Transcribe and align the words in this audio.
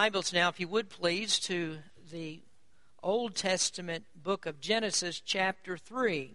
Bibles 0.00 0.32
now, 0.32 0.48
if 0.48 0.58
you 0.58 0.66
would 0.66 0.88
please, 0.88 1.38
to 1.40 1.76
the 2.10 2.40
Old 3.02 3.34
Testament 3.34 4.06
book 4.16 4.46
of 4.46 4.58
Genesis, 4.58 5.20
chapter 5.20 5.76
3. 5.76 6.32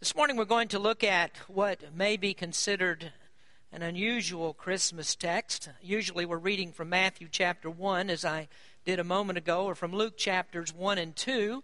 This 0.00 0.16
morning 0.16 0.36
we're 0.36 0.44
going 0.44 0.66
to 0.66 0.80
look 0.80 1.04
at 1.04 1.36
what 1.46 1.94
may 1.94 2.16
be 2.16 2.34
considered 2.34 3.12
an 3.70 3.82
unusual 3.82 4.52
Christmas 4.52 5.14
text. 5.14 5.68
Usually 5.80 6.26
we're 6.26 6.36
reading 6.38 6.72
from 6.72 6.88
Matthew 6.88 7.28
chapter 7.30 7.70
1, 7.70 8.10
as 8.10 8.24
I 8.24 8.48
did 8.84 8.98
a 8.98 9.04
moment 9.04 9.38
ago, 9.38 9.66
or 9.66 9.76
from 9.76 9.92
Luke 9.92 10.16
chapters 10.16 10.74
1 10.74 10.98
and 10.98 11.14
2. 11.14 11.62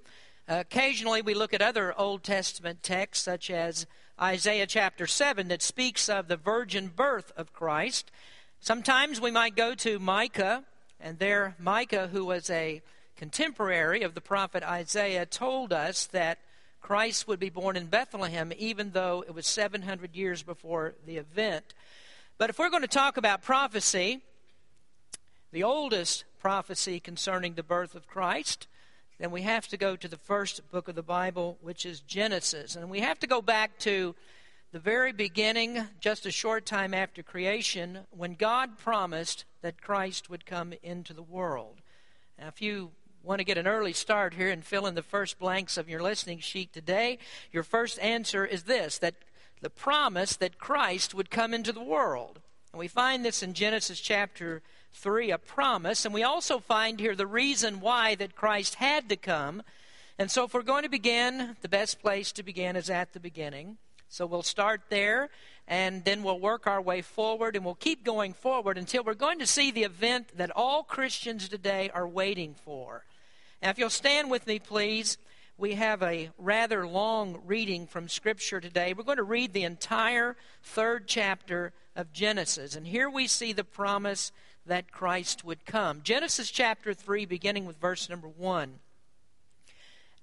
Uh, 0.49 0.59
occasionally 0.61 1.23
we 1.23 1.35
look 1.35 1.53
at 1.53 1.61
other 1.61 1.93
Old 1.99 2.23
Testament 2.23 2.85
texts, 2.85 3.25
such 3.25 3.51
as 3.51 3.85
Isaiah 4.23 4.69
chapter 4.69 5.09
7, 5.09 5.49
that 5.49 5.61
speaks 5.61 6.09
of 6.09 6.29
the 6.29 6.37
virgin 6.37 6.87
birth 6.87 7.33
of 7.37 7.53
Christ. 7.53 8.13
Sometimes 8.61 9.21
we 9.21 9.33
might 9.33 9.57
go 9.57 9.75
to 9.75 9.99
Micah, 9.99 10.63
and 11.01 11.19
there, 11.19 11.55
Micah, 11.59 12.09
who 12.09 12.25
was 12.25 12.49
a 12.51 12.83
contemporary 13.17 14.03
of 14.03 14.15
the 14.15 14.21
prophet 14.21 14.63
Isaiah, 14.63 15.27
told 15.27 15.73
us 15.73 16.07
that 16.07 16.39
Christ 16.81 17.27
would 17.27 17.41
be 17.41 17.51
born 17.51 17.77
in 17.77 17.87
Bethlehem, 17.87 18.53
even 18.57 18.93
though 18.93 19.25
it 19.27 19.35
was 19.35 19.47
700 19.47 20.15
years 20.15 20.43
before 20.43 20.95
the 21.05 21.17
event. 21.17 21.75
But 22.39 22.51
if 22.51 22.59
we're 22.59 22.71
going 22.71 22.83
to 22.83 22.89
talk 22.89 23.17
about 23.17 23.43
prophecy, 23.43 24.21
the 25.53 25.63
oldest 25.63 26.25
prophecy 26.39 27.01
concerning 27.01 27.55
the 27.55 27.63
birth 27.63 27.95
of 27.95 28.07
Christ, 28.07 28.67
then 29.19 29.31
we 29.31 29.43
have 29.43 29.67
to 29.69 29.77
go 29.77 29.97
to 29.97 30.09
the 30.09 30.19
first 30.19 30.71
book 30.71 30.89
of 30.89 30.95
the 30.95 31.03
Bible, 31.03 31.57
which 31.63 31.87
is 31.87 32.01
Genesis. 32.01 32.77
And 32.77 32.91
we 32.91 33.01
have 33.01 33.19
to 33.21 33.27
go 33.27 33.41
back 33.41 33.79
to 33.81 34.15
the 34.73 34.79
very 34.79 35.13
beginning, 35.13 35.87
just 36.01 36.27
a 36.27 36.31
short 36.31 36.67
time 36.67 36.93
after 36.93 37.23
creation, 37.23 38.01
when 38.11 38.35
God 38.35 38.79
promised 38.79 39.45
that 39.63 39.81
Christ 39.81 40.29
would 40.29 40.45
come 40.45 40.75
into 40.83 41.13
the 41.13 41.23
world. 41.23 41.81
Now, 42.39 42.49
if 42.49 42.61
you 42.61 42.91
want 43.23 43.39
to 43.39 43.45
get 43.45 43.59
an 43.59 43.67
early 43.67 43.93
start 43.93 44.35
here 44.35 44.51
and 44.51 44.65
fill 44.65 44.87
in 44.87 44.95
the 44.95 45.03
first 45.03 45.39
blanks 45.39 45.77
of 45.77 45.89
your 45.89 46.03
listening 46.03 46.41
sheet 46.41 46.73
today, 46.73 47.19
your 47.53 47.63
first 47.63 47.99
answer 48.01 48.45
is 48.45 48.65
this 48.65 48.99
that 48.99 49.15
the 49.61 49.71
promise 49.71 50.37
that 50.37 50.59
Christ 50.59 51.15
would 51.15 51.31
come 51.31 51.55
into 51.55 51.73
the 51.73 51.83
world. 51.83 52.41
And 52.73 52.79
we 52.79 52.89
find 52.89 53.25
this 53.25 53.43
in 53.43 53.55
Genesis 53.55 54.01
chapter 54.01 54.63
3, 54.93 55.31
a 55.31 55.39
promise. 55.39 56.05
And 56.05 56.13
we 56.13 56.23
also 56.23 56.59
find 56.59 57.01
here 57.01 57.15
the 57.15 57.27
reason 57.27 57.81
why 57.81 58.15
that 58.17 58.37
Christ 58.37 58.75
had 58.77 59.09
to 59.09 59.17
come. 59.17 59.63
And 60.19 60.31
so, 60.31 60.45
if 60.45 60.55
we're 60.55 60.63
going 60.63 60.83
to 60.83 60.89
begin, 60.89 61.57
the 61.63 61.69
best 61.69 62.01
place 62.01 62.33
to 62.33 62.43
begin 62.43 62.77
is 62.77 62.91
at 62.91 63.13
the 63.13 63.21
beginning. 63.21 63.79
So 64.09 64.27
we'll 64.27 64.43
start 64.43 64.83
there 64.89 65.29
and 65.69 66.05
then 66.05 66.23
we'll 66.23 66.39
work 66.39 66.67
our 66.67 66.81
way 66.81 67.03
forward 67.03 67.57
and 67.57 67.65
we'll 67.65 67.75
keep 67.75 68.05
going 68.05 68.33
forward 68.33 68.79
until 68.79 69.03
we're 69.03 69.15
going 69.15 69.39
to 69.41 69.47
see 69.47 69.71
the 69.71 69.85
event 69.85 70.37
that 70.37 70.51
all 70.51 70.83
Christians 70.83 71.49
today 71.49 71.91
are 71.93 72.07
waiting 72.07 72.55
for. 72.55 73.05
Now, 73.63 73.71
if 73.71 73.79
you'll 73.79 73.91
stand 73.91 74.31
with 74.31 74.47
me, 74.47 74.59
please, 74.59 75.19
we 75.59 75.75
have 75.75 76.03
a 76.03 76.31
rather 76.39 76.87
long 76.87 77.41
reading 77.47 77.87
from 77.87 78.09
Scripture 78.09 78.61
today. 78.61 78.93
We're 78.93 79.05
going 79.05 79.17
to 79.17 79.23
read 79.23 79.53
the 79.53 79.65
entire 79.65 80.37
third 80.63 81.09
chapter 81.09 81.73
of 81.97 82.13
Genesis. 82.13 82.77
And 82.77 82.87
here 82.87 83.09
we 83.09 83.27
see 83.27 83.53
the 83.53 83.65
promise 83.65 84.33
that 84.67 84.93
Christ 84.93 85.45
would 85.45 85.65
come. 85.65 86.03
Genesis 86.03 86.51
chapter 86.51 86.93
3, 86.93 87.25
beginning 87.25 87.65
with 87.65 87.81
verse 87.81 88.09
number 88.09 88.29
1. 88.29 88.81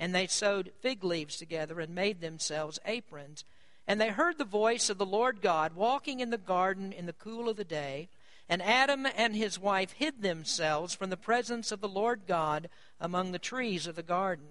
and 0.00 0.14
they 0.14 0.26
sewed 0.26 0.72
fig 0.80 1.04
leaves 1.04 1.36
together 1.36 1.78
and 1.78 1.94
made 1.94 2.22
themselves 2.22 2.78
aprons. 2.86 3.44
And 3.86 4.00
they 4.00 4.08
heard 4.08 4.38
the 4.38 4.44
voice 4.44 4.88
of 4.88 4.96
the 4.96 5.04
Lord 5.04 5.42
God 5.42 5.74
walking 5.74 6.20
in 6.20 6.30
the 6.30 6.38
garden 6.38 6.90
in 6.90 7.04
the 7.04 7.12
cool 7.12 7.50
of 7.50 7.56
the 7.56 7.64
day. 7.64 8.08
And 8.48 8.62
Adam 8.62 9.06
and 9.14 9.36
his 9.36 9.58
wife 9.58 9.92
hid 9.92 10.22
themselves 10.22 10.94
from 10.94 11.10
the 11.10 11.18
presence 11.18 11.70
of 11.70 11.82
the 11.82 11.88
Lord 11.88 12.22
God 12.26 12.70
among 12.98 13.30
the 13.30 13.38
trees 13.38 13.86
of 13.86 13.94
the 13.94 14.02
garden. 14.02 14.46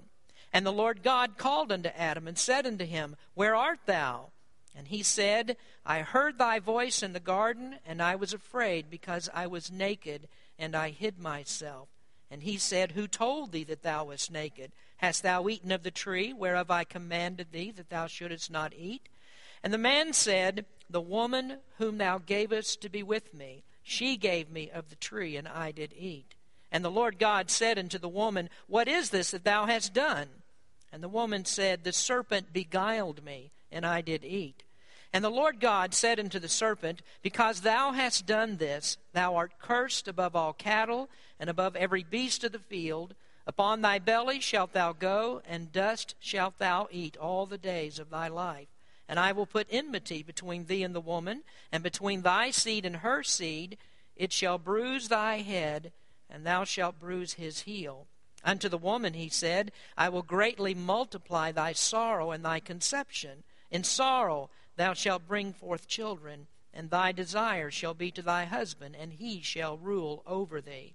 And 0.54 0.66
the 0.66 0.72
Lord 0.72 1.02
God 1.02 1.38
called 1.38 1.72
unto 1.72 1.90
Adam 1.90 2.28
and 2.28 2.38
said 2.38 2.68
unto 2.68 2.86
him, 2.86 3.16
Where 3.34 3.56
art 3.56 3.80
thou? 3.88 4.30
And 4.76 4.88
he 4.88 5.02
said, 5.02 5.58
I 5.84 6.02
heard 6.02 6.38
thy 6.38 6.60
voice 6.60 7.02
in 7.02 7.14
the 7.14 7.20
garden, 7.20 7.78
and 7.86 8.02
I 8.02 8.16
was 8.16 8.34
afraid 8.34 8.90
because 8.90 9.30
I 9.34 9.48
was 9.48 9.72
naked, 9.72 10.28
and 10.60 10.76
I 10.76 10.92
hid 10.92 11.20
myself. 11.20 11.90
And 12.30 12.44
he 12.44 12.58
said, 12.58 12.92
Who 12.92 13.08
told 13.08 13.52
thee 13.52 13.64
that 13.64 13.81
thou 13.81 14.06
wast 14.06 14.31
naked? 14.31 14.72
Hast 15.00 15.24
thou 15.24 15.48
eaten 15.48 15.72
of 15.72 15.84
the 15.84 15.92
tree 15.92 16.34
whereof 16.34 16.70
I 16.70 16.84
commanded 16.84 17.52
thee 17.52 17.72
that 17.72 17.90
thou 17.90 18.08
shouldest 18.08 18.52
not 18.52 18.74
eat? 18.76 19.08
And 19.64 19.74
the 19.74 19.78
man 19.78 20.12
said, 20.12 20.66
The 20.90 21.00
woman 21.00 21.60
whom 21.78 21.98
thou 21.98 22.18
gavest 22.18 22.82
to 22.82 22.90
be 22.90 23.02
with 23.02 23.34
me, 23.34 23.64
she 23.82 24.18
gave 24.18 24.50
me 24.50 24.70
of 24.70 24.90
the 24.90 24.98
tree, 24.98 25.38
and 25.38 25.48
I 25.48 25.72
did 25.72 25.94
eat. 25.98 26.36
And 26.70 26.84
the 26.84 26.92
Lord 26.92 27.18
God 27.18 27.50
said 27.50 27.80
unto 27.80 27.98
the 27.98 28.10
woman, 28.10 28.50
What 28.68 28.90
is 28.90 29.10
this 29.10 29.32
that 29.32 29.46
thou 29.46 29.68
hast 29.68 29.94
done? 29.94 30.28
And 30.92 31.02
the 31.02 31.08
woman 31.08 31.46
said, 31.46 31.84
The 31.84 31.94
serpent 31.94 32.52
beguiled 32.52 33.24
me, 33.24 33.52
and 33.72 33.86
I 33.86 34.02
did 34.02 34.26
eat. 34.26 34.64
And 35.14 35.24
the 35.24 35.30
Lord 35.30 35.62
God 35.62 35.94
said 35.94 36.20
unto 36.20 36.40
the 36.40 36.50
serpent, 36.50 37.02
Because 37.22 37.62
thou 37.62 37.94
hast 37.94 38.26
done 38.26 38.58
this, 38.58 38.98
thou 39.14 39.36
art 39.36 39.54
cursed 39.60 40.10
above 40.10 40.36
all 40.36 40.52
cattle, 40.52 41.10
and 41.40 41.50
above 41.50 41.78
every 41.78 42.04
beast 42.04 42.44
of 42.44 42.52
the 42.52 42.60
field. 42.60 43.16
Upon 43.47 43.81
thy 43.81 44.00
belly 44.00 44.39
shalt 44.39 44.73
thou 44.73 44.94
go, 44.94 45.41
and 45.45 45.72
dust 45.72 46.16
shalt 46.19 46.57
thou 46.59 46.88
eat 46.91 47.17
all 47.17 47.45
the 47.45 47.57
days 47.57 48.00
of 48.00 48.09
thy 48.09 48.27
life. 48.27 48.67
And 49.07 49.19
I 49.19 49.31
will 49.31 49.47
put 49.47 49.67
enmity 49.72 50.22
between 50.22 50.66
thee 50.66 50.83
and 50.83 50.94
the 50.94 51.01
woman, 51.01 51.44
and 51.72 51.81
between 51.81 52.22
thy 52.22 52.51
seed 52.51 52.85
and 52.85 52.97
her 52.97 53.23
seed. 53.23 53.77
It 54.16 54.31
shall 54.31 54.57
bruise 54.57 55.07
thy 55.07 55.38
head, 55.38 55.91
and 56.29 56.45
thou 56.45 56.63
shalt 56.63 57.00
bruise 57.00 57.33
his 57.33 57.61
heel. 57.61 58.07
Unto 58.44 58.69
the 58.69 58.77
woman 58.77 59.16
he 59.16 59.29
said, 59.29 59.71
I 59.97 60.09
will 60.09 60.21
greatly 60.21 60.73
multiply 60.73 61.51
thy 61.51 61.73
sorrow 61.73 62.31
and 62.31 62.45
thy 62.45 62.59
conception. 62.59 63.44
In 63.71 63.83
sorrow 63.83 64.50
thou 64.75 64.94
shalt 64.94 65.27
bring 65.27 65.53
forth 65.53 65.88
children, 65.88 66.47
and 66.73 66.89
thy 66.89 67.11
desire 67.11 67.71
shall 67.71 67.94
be 67.94 68.11
to 68.11 68.21
thy 68.21 68.45
husband, 68.45 68.95
and 68.95 69.13
he 69.13 69.41
shall 69.41 69.77
rule 69.77 70.23
over 70.25 70.61
thee. 70.61 70.94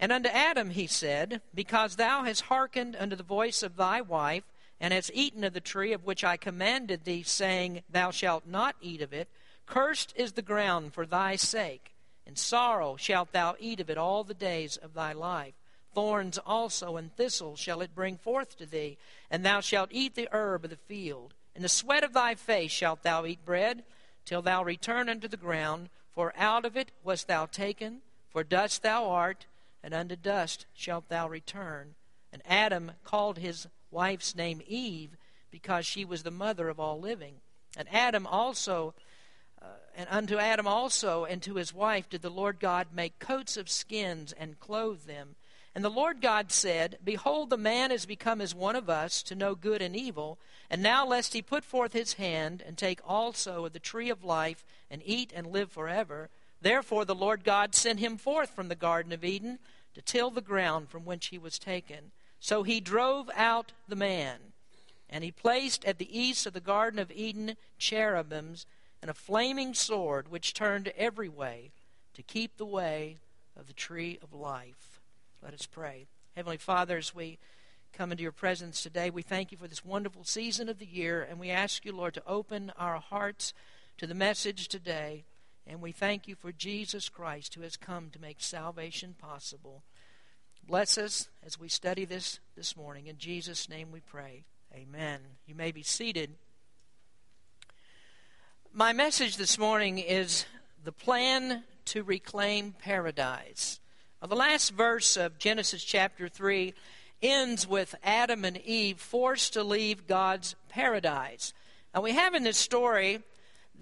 And 0.00 0.10
unto 0.10 0.30
Adam 0.30 0.70
he 0.70 0.86
said, 0.86 1.42
Because 1.54 1.96
thou 1.96 2.24
hast 2.24 2.40
hearkened 2.42 2.96
unto 2.98 3.14
the 3.14 3.22
voice 3.22 3.62
of 3.62 3.76
thy 3.76 4.00
wife, 4.00 4.44
and 4.80 4.94
hast 4.94 5.10
eaten 5.12 5.44
of 5.44 5.52
the 5.52 5.60
tree 5.60 5.92
of 5.92 6.06
which 6.06 6.24
I 6.24 6.38
commanded 6.38 7.04
thee, 7.04 7.22
saying, 7.22 7.82
Thou 7.90 8.10
shalt 8.10 8.46
not 8.46 8.76
eat 8.80 9.02
of 9.02 9.12
it, 9.12 9.28
cursed 9.66 10.14
is 10.16 10.32
the 10.32 10.42
ground 10.42 10.94
for 10.94 11.04
thy 11.04 11.36
sake. 11.36 11.92
and 12.26 12.38
sorrow 12.38 12.96
shalt 12.96 13.32
thou 13.32 13.56
eat 13.58 13.80
of 13.80 13.90
it 13.90 13.98
all 13.98 14.24
the 14.24 14.34
days 14.34 14.76
of 14.76 14.94
thy 14.94 15.12
life. 15.12 15.54
Thorns 15.94 16.38
also 16.38 16.96
and 16.96 17.14
thistles 17.16 17.58
shall 17.58 17.82
it 17.82 17.94
bring 17.94 18.16
forth 18.16 18.56
to 18.58 18.66
thee, 18.66 18.96
and 19.30 19.44
thou 19.44 19.60
shalt 19.60 19.90
eat 19.90 20.14
the 20.14 20.28
herb 20.30 20.64
of 20.64 20.70
the 20.70 20.76
field. 20.76 21.34
In 21.54 21.62
the 21.62 21.68
sweat 21.68 22.04
of 22.04 22.12
thy 22.12 22.36
face 22.36 22.70
shalt 22.70 23.02
thou 23.02 23.26
eat 23.26 23.44
bread, 23.44 23.82
till 24.24 24.42
thou 24.42 24.62
return 24.62 25.08
unto 25.08 25.28
the 25.28 25.36
ground, 25.36 25.90
for 26.14 26.32
out 26.36 26.64
of 26.64 26.76
it 26.76 26.92
wast 27.02 27.26
thou 27.26 27.46
taken, 27.46 28.00
for 28.30 28.44
dust 28.44 28.82
thou 28.82 29.10
art 29.10 29.46
and 29.82 29.94
unto 29.94 30.16
dust 30.16 30.66
shalt 30.74 31.08
thou 31.08 31.28
return. 31.28 31.94
And 32.32 32.42
Adam 32.46 32.92
called 33.04 33.38
his 33.38 33.66
wife's 33.90 34.34
name 34.34 34.62
Eve, 34.66 35.16
because 35.50 35.84
she 35.84 36.04
was 36.04 36.22
the 36.22 36.30
mother 36.30 36.68
of 36.68 36.78
all 36.78 37.00
living. 37.00 37.36
And 37.76 37.88
Adam 37.92 38.26
also, 38.26 38.94
uh, 39.60 39.66
and 39.96 40.08
unto 40.10 40.38
Adam 40.38 40.66
also 40.66 41.24
and 41.24 41.42
to 41.42 41.54
his 41.54 41.74
wife 41.74 42.08
did 42.08 42.22
the 42.22 42.30
Lord 42.30 42.60
God 42.60 42.88
make 42.94 43.18
coats 43.18 43.56
of 43.56 43.68
skins 43.68 44.32
and 44.32 44.60
clothe 44.60 45.02
them. 45.02 45.36
And 45.74 45.84
the 45.84 45.90
Lord 45.90 46.20
God 46.20 46.50
said, 46.50 46.98
Behold, 47.02 47.50
the 47.50 47.56
man 47.56 47.92
is 47.92 48.04
become 48.04 48.40
as 48.40 48.54
one 48.54 48.74
of 48.74 48.90
us 48.90 49.22
to 49.24 49.36
know 49.36 49.54
good 49.54 49.80
and 49.80 49.94
evil. 49.94 50.38
And 50.68 50.82
now, 50.82 51.06
lest 51.06 51.32
he 51.32 51.42
put 51.42 51.64
forth 51.64 51.92
his 51.92 52.14
hand 52.14 52.62
and 52.66 52.76
take 52.76 53.00
also 53.04 53.66
of 53.66 53.72
the 53.72 53.78
tree 53.78 54.10
of 54.10 54.24
life 54.24 54.64
and 54.90 55.00
eat 55.04 55.32
and 55.34 55.46
live 55.46 55.70
forever, 55.70 56.28
therefore 56.60 57.04
the 57.04 57.14
Lord 57.14 57.44
God 57.44 57.74
sent 57.74 58.00
him 58.00 58.16
forth 58.16 58.50
from 58.50 58.68
the 58.68 58.74
Garden 58.74 59.12
of 59.12 59.24
Eden 59.24 59.58
to 59.94 60.02
till 60.02 60.30
the 60.30 60.40
ground 60.40 60.88
from 60.88 61.04
whence 61.04 61.26
he 61.26 61.38
was 61.38 61.58
taken. 61.58 62.12
So 62.38 62.62
he 62.62 62.80
drove 62.80 63.30
out 63.36 63.72
the 63.88 63.96
man. 63.96 64.38
And 65.08 65.24
he 65.24 65.32
placed 65.32 65.84
at 65.84 65.98
the 65.98 66.18
east 66.18 66.46
of 66.46 66.52
the 66.52 66.60
Garden 66.60 67.00
of 67.00 67.10
Eden 67.10 67.56
cherubims 67.78 68.64
and 69.02 69.10
a 69.10 69.14
flaming 69.14 69.74
sword 69.74 70.28
which 70.30 70.54
turned 70.54 70.92
every 70.96 71.28
way 71.28 71.72
to 72.14 72.22
keep 72.22 72.56
the 72.56 72.64
way 72.64 73.16
of 73.58 73.66
the 73.66 73.72
tree 73.72 74.18
of 74.22 74.32
life. 74.32 75.00
Let 75.42 75.54
us 75.54 75.66
pray. 75.66 76.06
Heavenly 76.36 76.58
Father, 76.58 76.96
as 76.96 77.14
we 77.14 77.38
come 77.92 78.12
into 78.12 78.22
your 78.22 78.32
presence 78.32 78.82
today, 78.82 79.10
we 79.10 79.22
thank 79.22 79.50
you 79.50 79.58
for 79.58 79.66
this 79.66 79.84
wonderful 79.84 80.24
season 80.24 80.68
of 80.68 80.78
the 80.78 80.86
year, 80.86 81.26
and 81.28 81.40
we 81.40 81.50
ask 81.50 81.84
you, 81.84 81.92
Lord, 81.92 82.14
to 82.14 82.22
open 82.26 82.72
our 82.78 82.98
hearts 82.98 83.52
to 83.98 84.06
the 84.06 84.14
message 84.14 84.68
today. 84.68 85.24
And 85.66 85.80
we 85.80 85.92
thank 85.92 86.26
you 86.26 86.34
for 86.34 86.52
Jesus 86.52 87.08
Christ 87.08 87.54
who 87.54 87.62
has 87.62 87.76
come 87.76 88.10
to 88.10 88.20
make 88.20 88.40
salvation 88.40 89.14
possible. 89.18 89.82
Bless 90.66 90.98
us 90.98 91.28
as 91.44 91.58
we 91.58 91.68
study 91.68 92.04
this 92.04 92.40
this 92.56 92.76
morning. 92.76 93.06
In 93.06 93.18
Jesus' 93.18 93.68
name 93.68 93.92
we 93.92 94.00
pray. 94.00 94.44
Amen. 94.74 95.20
You 95.46 95.54
may 95.54 95.72
be 95.72 95.82
seated. 95.82 96.30
My 98.72 98.92
message 98.92 99.36
this 99.36 99.58
morning 99.58 99.98
is 99.98 100.44
the 100.84 100.92
plan 100.92 101.64
to 101.86 102.04
reclaim 102.04 102.72
paradise. 102.78 103.80
Well, 104.20 104.28
the 104.28 104.36
last 104.36 104.70
verse 104.72 105.16
of 105.16 105.38
Genesis 105.38 105.82
chapter 105.82 106.28
3 106.28 106.74
ends 107.22 107.66
with 107.66 107.94
Adam 108.04 108.44
and 108.44 108.58
Eve 108.58 109.00
forced 109.00 109.54
to 109.54 109.64
leave 109.64 110.06
God's 110.06 110.54
paradise. 110.68 111.52
Now, 111.94 112.02
we 112.02 112.12
have 112.12 112.34
in 112.34 112.44
this 112.44 112.58
story 112.58 113.22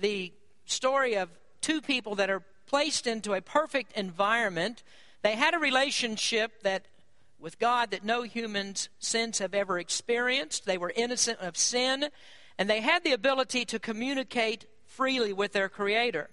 the 0.01 0.33
story 0.65 1.17
of 1.17 1.29
two 1.61 1.81
people 1.81 2.15
that 2.17 2.31
are 2.31 2.43
placed 2.67 3.07
into 3.07 3.35
a 3.35 3.41
perfect 3.41 3.93
environment. 3.97 4.83
They 5.23 5.35
had 5.35 5.55
a 5.55 5.59
relationship 5.59 6.63
that 6.63 6.87
with 7.41 7.59
God 7.59 7.91
that 7.91 8.05
no 8.05 8.23
humans 8.23 8.89
since 8.99 9.39
have 9.39 9.55
ever 9.55 9.79
experienced. 9.79 10.67
They 10.67 10.79
were 10.79 10.93
innocent 10.95 11.39
of 11.41 11.57
sin, 11.57 12.09
and 12.59 12.69
they 12.69 12.81
had 12.81 13.05
the 13.05 13.13
ability 13.13 13.65
to 13.67 13.79
communicate 13.79 14.67
freely 14.85 15.33
with 15.33 15.53
their 15.53 15.69
Creator. 15.69 16.31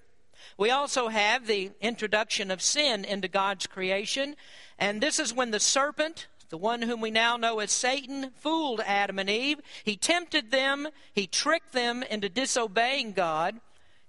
We 0.57 0.71
also 0.71 1.07
have 1.09 1.47
the 1.47 1.71
introduction 1.81 2.51
of 2.51 2.61
sin 2.61 3.05
into 3.05 3.27
God's 3.27 3.67
creation, 3.67 4.35
and 4.79 5.01
this 5.01 5.19
is 5.19 5.33
when 5.33 5.51
the 5.51 5.59
serpent, 5.59 6.27
the 6.49 6.57
one 6.57 6.81
whom 6.81 7.01
we 7.01 7.11
now 7.11 7.37
know 7.37 7.59
as 7.59 7.71
Satan, 7.71 8.31
fooled 8.35 8.81
Adam 8.85 9.19
and 9.19 9.29
Eve. 9.29 9.59
He 9.83 9.95
tempted 9.95 10.51
them, 10.51 10.87
he 11.13 11.27
tricked 11.27 11.73
them 11.73 12.03
into 12.03 12.29
disobeying 12.29 13.13
God. 13.13 13.59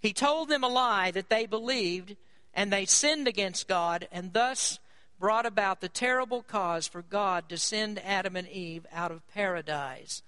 He 0.07 0.13
told 0.13 0.49
them 0.49 0.63
a 0.63 0.69
lie 0.69 1.11
that 1.11 1.31
they 1.31 1.47
believed, 1.47 2.15
and 2.55 2.73
they 2.73 2.85
sinned 2.85 3.27
against 3.27 3.67
God, 3.67 4.07
and 4.13 4.33
thus 4.33 4.79
brought 5.19 5.47
about 5.47 5.81
the 5.81 5.89
terrible 5.89 6.45
cause 6.45 6.87
for 6.87 7.03
God 7.03 7.49
to 7.49 7.59
send 7.59 7.99
Adam 7.99 8.37
and 8.37 8.49
Eve 8.49 8.87
out 8.93 9.11
of 9.11 9.27
paradise. 9.35 10.23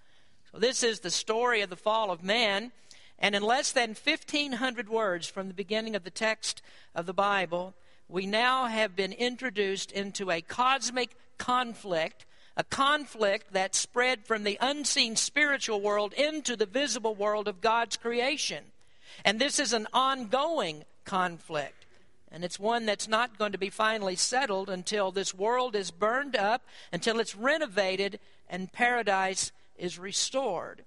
So, 0.51 0.59
this 0.59 0.83
is 0.83 0.99
the 0.99 1.13
story 1.13 1.61
of 1.61 1.71
the 1.71 1.77
fall 1.77 2.11
of 2.11 2.25
man. 2.25 2.73
And 3.21 3.37
in 3.37 3.43
less 3.45 3.71
than 3.71 3.91
1,500 3.91 4.89
words 4.89 5.29
from 5.29 5.47
the 5.47 5.55
beginning 5.55 5.95
of 5.95 6.03
the 6.03 6.11
text 6.11 6.61
of 6.93 7.07
the 7.07 7.15
Bible, 7.15 7.73
we 8.09 8.27
now 8.27 8.67
have 8.67 8.97
been 8.97 9.13
introduced 9.13 9.93
into 9.93 10.33
a 10.33 10.41
cosmic 10.41 11.15
conflict, 11.39 12.27
a 12.57 12.65
conflict 12.65 13.53
that 13.53 13.77
spread 13.77 14.27
from 14.27 14.43
the 14.43 14.59
unseen 14.61 15.15
spiritual 15.15 15.81
world 15.81 16.15
into 16.15 16.57
the 16.57 16.67
visible 16.67 17.15
world 17.15 17.47
of 17.47 17.61
God's 17.61 17.97
creation. 17.97 18.73
And 19.25 19.41
this 19.41 19.59
is 19.59 19.73
an 19.73 19.87
ongoing 19.93 20.85
conflict. 21.05 21.87
And 22.31 22.45
it's 22.45 22.59
one 22.59 22.87
that's 22.87 23.09
not 23.09 23.39
going 23.39 23.53
to 23.53 23.59
be 23.59 23.71
finally 23.71 24.17
settled 24.17 24.69
until 24.69 25.11
this 25.11 25.35
world 25.35 25.75
is 25.75 25.91
burned 25.91 26.37
up, 26.37 26.63
until 26.93 27.21
it's 27.21 27.35
renovated, 27.35 28.21
and 28.49 28.73
paradise 28.73 29.51
is 29.77 29.99
restored. 29.99 30.85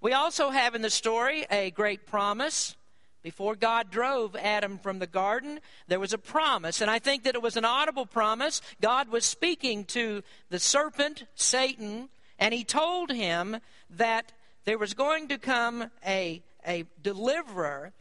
We 0.00 0.12
also 0.12 0.50
have 0.50 0.74
in 0.74 0.82
the 0.82 0.90
story 0.90 1.46
a 1.50 1.70
great 1.70 2.06
promise. 2.06 2.74
Before 3.22 3.54
God 3.54 3.90
drove 3.90 4.34
Adam 4.34 4.78
from 4.78 4.98
the 4.98 5.06
garden, 5.06 5.60
there 5.86 6.00
was 6.00 6.12
a 6.12 6.18
promise, 6.18 6.80
and 6.80 6.90
I 6.90 6.98
think 6.98 7.22
that 7.22 7.36
it 7.36 7.42
was 7.42 7.56
an 7.56 7.64
audible 7.64 8.06
promise. 8.06 8.60
God 8.80 9.10
was 9.10 9.24
speaking 9.24 9.84
to 9.86 10.22
the 10.50 10.58
serpent, 10.58 11.24
Satan, 11.36 12.08
and 12.38 12.52
he 12.52 12.64
told 12.64 13.12
him 13.12 13.58
that 13.90 14.32
there 14.64 14.78
was 14.78 14.94
going 14.94 15.28
to 15.28 15.38
come 15.38 15.90
a, 16.04 16.42
a 16.66 16.84
deliverer. 17.02 17.92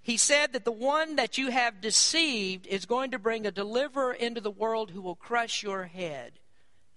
He 0.00 0.16
said 0.16 0.52
that 0.52 0.64
the 0.64 0.72
one 0.72 1.16
that 1.16 1.38
you 1.38 1.50
have 1.50 1.80
deceived 1.80 2.66
is 2.66 2.86
going 2.86 3.10
to 3.10 3.18
bring 3.18 3.46
a 3.46 3.50
deliverer 3.50 4.12
into 4.12 4.40
the 4.40 4.50
world 4.50 4.90
who 4.90 5.02
will 5.02 5.14
crush 5.14 5.62
your 5.62 5.84
head. 5.84 6.32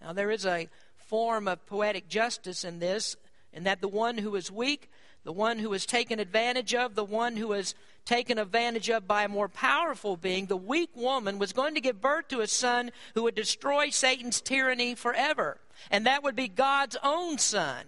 Now, 0.02 0.14
there 0.14 0.32
is 0.32 0.46
a 0.46 0.70
form 0.96 1.48
of 1.48 1.66
poetic 1.66 2.08
justice 2.08 2.64
in 2.64 2.80
this 2.80 3.16
in 3.54 3.66
that 3.66 3.82
the 3.82 3.88
one 3.88 4.18
who 4.18 4.36
is 4.36 4.50
weak, 4.50 4.90
the 5.24 5.32
one 5.32 5.60
who 5.60 5.74
is 5.74 5.86
taken 5.86 6.20
advantage 6.20 6.74
of, 6.74 6.96
the 6.96 7.04
one 7.04 7.36
who 7.36 7.54
is 7.54 7.76
taken 8.06 8.40
advantage 8.40 8.90
of 8.90 9.08
by 9.08 9.24
a 9.24 9.30
more 9.30 9.50
powerful 9.50 10.18
being, 10.18 10.46
the 10.46 10.58
weak 10.58 10.90
woman 10.96 11.38
was 11.38 11.54
going 11.54 11.76
to 11.76 11.82
give 11.82 12.02
birth 12.02 12.30
to 12.30 12.42
a 12.42 12.48
son 12.48 12.92
who 13.14 13.24
would 13.24 13.36
destroy 13.36 13.90
Satan's 13.90 14.42
tyranny 14.42 14.96
forever. 14.96 15.60
And 15.92 16.06
that 16.06 16.24
would 16.24 16.36
be 16.36 16.48
God's 16.48 16.98
own 17.04 17.38
son. 17.38 17.84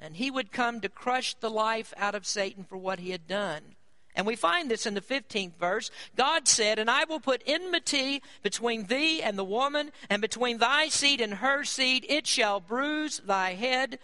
And 0.00 0.16
he 0.16 0.30
would 0.30 0.52
come 0.52 0.80
to 0.80 0.88
crush 0.88 1.34
the 1.34 1.50
life 1.50 1.92
out 1.96 2.14
of 2.14 2.26
Satan 2.26 2.64
for 2.64 2.76
what 2.76 3.00
he 3.00 3.10
had 3.10 3.26
done. 3.26 3.74
And 4.14 4.26
we 4.26 4.36
find 4.36 4.68
this 4.68 4.84
in 4.84 4.94
the 4.94 5.00
15th 5.00 5.54
verse. 5.56 5.90
God 6.16 6.48
said, 6.48 6.78
And 6.78 6.90
I 6.90 7.04
will 7.04 7.20
put 7.20 7.42
enmity 7.46 8.20
between 8.42 8.86
thee 8.86 9.22
and 9.22 9.38
the 9.38 9.44
woman, 9.44 9.92
and 10.10 10.20
between 10.20 10.58
thy 10.58 10.88
seed 10.88 11.20
and 11.20 11.34
her 11.34 11.62
seed. 11.62 12.04
It 12.08 12.26
shall 12.26 12.58
bruise 12.58 13.20
thy 13.24 13.54
head, 13.54 14.00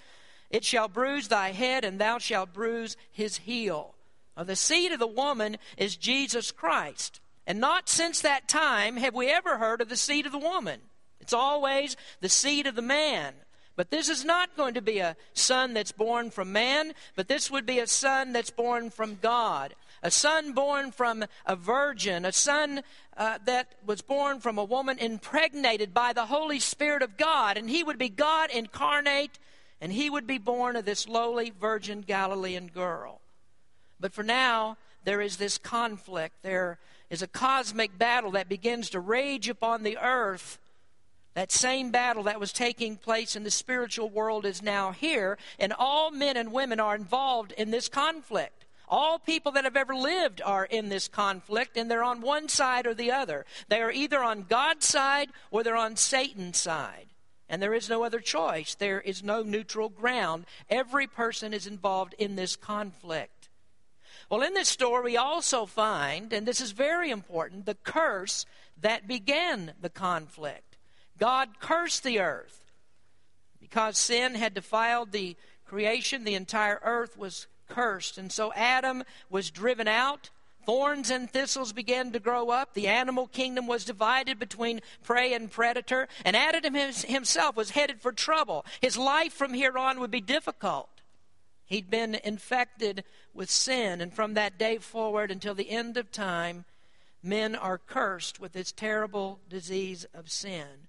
it 0.50 0.64
shall 0.64 0.86
bruise 0.86 1.28
thy 1.28 1.50
head, 1.50 1.84
and 1.84 2.00
thou 2.00 2.18
shalt 2.18 2.52
bruise 2.52 2.96
his 3.10 3.38
heel. 3.38 3.94
Now, 4.36 4.44
the 4.44 4.56
seed 4.56 4.92
of 4.92 5.00
the 5.00 5.06
woman 5.06 5.56
is 5.76 5.96
Jesus 5.96 6.52
Christ. 6.52 7.20
And 7.46 7.60
not 7.60 7.88
since 7.88 8.20
that 8.20 8.48
time 8.48 8.96
have 8.96 9.14
we 9.14 9.28
ever 9.28 9.58
heard 9.58 9.80
of 9.80 9.88
the 9.88 9.96
seed 9.96 10.26
of 10.26 10.32
the 10.32 10.38
woman. 10.38 10.80
It's 11.20 11.32
always 11.32 11.96
the 12.20 12.28
seed 12.28 12.66
of 12.66 12.76
the 12.76 12.82
man. 12.82 13.34
But 13.76 13.90
this 13.90 14.08
is 14.08 14.24
not 14.24 14.56
going 14.56 14.74
to 14.74 14.82
be 14.82 14.98
a 14.98 15.16
son 15.32 15.74
that's 15.74 15.92
born 15.92 16.30
from 16.30 16.52
man, 16.52 16.92
but 17.16 17.28
this 17.28 17.50
would 17.50 17.66
be 17.66 17.80
a 17.80 17.86
son 17.86 18.32
that's 18.32 18.50
born 18.50 18.90
from 18.90 19.18
God. 19.20 19.74
A 20.02 20.10
son 20.10 20.52
born 20.52 20.92
from 20.92 21.24
a 21.46 21.56
virgin, 21.56 22.24
a 22.24 22.32
son 22.32 22.82
uh, 23.16 23.38
that 23.46 23.74
was 23.84 24.02
born 24.02 24.40
from 24.40 24.58
a 24.58 24.64
woman 24.64 24.98
impregnated 24.98 25.92
by 25.92 26.12
the 26.12 26.26
Holy 26.26 26.60
Spirit 26.60 27.02
of 27.02 27.16
God. 27.16 27.56
And 27.56 27.68
he 27.68 27.82
would 27.82 27.98
be 27.98 28.08
God 28.08 28.50
incarnate 28.50 29.38
and 29.80 29.92
he 29.92 30.08
would 30.08 30.26
be 30.26 30.38
born 30.38 30.76
of 30.76 30.84
this 30.84 31.08
lowly 31.08 31.50
virgin 31.50 32.00
Galilean 32.00 32.68
girl. 32.68 33.20
But 34.00 34.12
for 34.12 34.22
now, 34.22 34.76
there 35.04 35.20
is 35.20 35.36
this 35.36 35.58
conflict. 35.58 36.36
There 36.42 36.78
is 37.10 37.22
a 37.22 37.26
cosmic 37.26 37.98
battle 37.98 38.30
that 38.32 38.48
begins 38.48 38.90
to 38.90 39.00
rage 39.00 39.48
upon 39.48 39.82
the 39.82 39.98
earth. 39.98 40.58
That 41.34 41.50
same 41.50 41.90
battle 41.90 42.22
that 42.24 42.38
was 42.38 42.52
taking 42.52 42.96
place 42.96 43.34
in 43.34 43.42
the 43.42 43.50
spiritual 43.50 44.08
world 44.08 44.46
is 44.46 44.62
now 44.62 44.92
here, 44.92 45.36
and 45.58 45.72
all 45.72 46.10
men 46.10 46.36
and 46.36 46.52
women 46.52 46.78
are 46.78 46.94
involved 46.94 47.52
in 47.52 47.70
this 47.70 47.88
conflict. 47.88 48.66
All 48.88 49.18
people 49.18 49.50
that 49.52 49.64
have 49.64 49.76
ever 49.76 49.96
lived 49.96 50.40
are 50.44 50.64
in 50.64 50.88
this 50.88 51.08
conflict, 51.08 51.76
and 51.76 51.90
they're 51.90 52.04
on 52.04 52.20
one 52.20 52.48
side 52.48 52.86
or 52.86 52.94
the 52.94 53.10
other. 53.10 53.44
They 53.68 53.82
are 53.82 53.90
either 53.90 54.22
on 54.22 54.44
God's 54.44 54.86
side 54.86 55.30
or 55.50 55.64
they're 55.64 55.74
on 55.74 55.96
Satan's 55.96 56.58
side. 56.58 57.08
And 57.48 57.60
there 57.60 57.74
is 57.74 57.88
no 57.88 58.04
other 58.04 58.20
choice. 58.20 58.74
There 58.74 59.00
is 59.00 59.22
no 59.22 59.42
neutral 59.42 59.88
ground. 59.88 60.46
Every 60.70 61.06
person 61.06 61.52
is 61.52 61.66
involved 61.66 62.14
in 62.18 62.36
this 62.36 62.56
conflict. 62.56 63.48
Well, 64.30 64.42
in 64.42 64.54
this 64.54 64.68
story, 64.68 65.02
we 65.02 65.16
also 65.16 65.66
find, 65.66 66.32
and 66.32 66.46
this 66.46 66.60
is 66.60 66.72
very 66.72 67.10
important, 67.10 67.66
the 67.66 67.74
curse 67.74 68.46
that 68.80 69.08
began 69.08 69.72
the 69.80 69.90
conflict. 69.90 70.73
God 71.18 71.60
cursed 71.60 72.04
the 72.04 72.20
earth. 72.20 72.60
Because 73.60 73.98
sin 73.98 74.34
had 74.34 74.54
defiled 74.54 75.12
the 75.12 75.36
creation, 75.66 76.24
the 76.24 76.34
entire 76.34 76.80
earth 76.82 77.16
was 77.16 77.46
cursed. 77.68 78.18
And 78.18 78.30
so 78.30 78.52
Adam 78.54 79.04
was 79.30 79.50
driven 79.50 79.88
out. 79.88 80.30
Thorns 80.66 81.10
and 81.10 81.30
thistles 81.30 81.72
began 81.72 82.12
to 82.12 82.18
grow 82.18 82.50
up. 82.50 82.74
The 82.74 82.88
animal 82.88 83.26
kingdom 83.26 83.66
was 83.66 83.84
divided 83.84 84.38
between 84.38 84.80
prey 85.02 85.34
and 85.34 85.50
predator. 85.50 86.08
And 86.24 86.36
Adam 86.36 86.74
himself 86.74 87.56
was 87.56 87.70
headed 87.70 88.00
for 88.00 88.12
trouble. 88.12 88.64
His 88.80 88.96
life 88.96 89.32
from 89.32 89.54
here 89.54 89.76
on 89.76 90.00
would 90.00 90.10
be 90.10 90.20
difficult. 90.20 90.88
He'd 91.66 91.90
been 91.90 92.14
infected 92.14 93.04
with 93.32 93.50
sin, 93.50 94.00
and 94.00 94.12
from 94.12 94.34
that 94.34 94.58
day 94.58 94.78
forward 94.78 95.30
until 95.30 95.54
the 95.54 95.70
end 95.70 95.96
of 95.96 96.12
time, 96.12 96.66
men 97.22 97.56
are 97.56 97.78
cursed 97.78 98.38
with 98.38 98.52
this 98.52 98.70
terrible 98.70 99.40
disease 99.48 100.06
of 100.14 100.30
sin. 100.30 100.88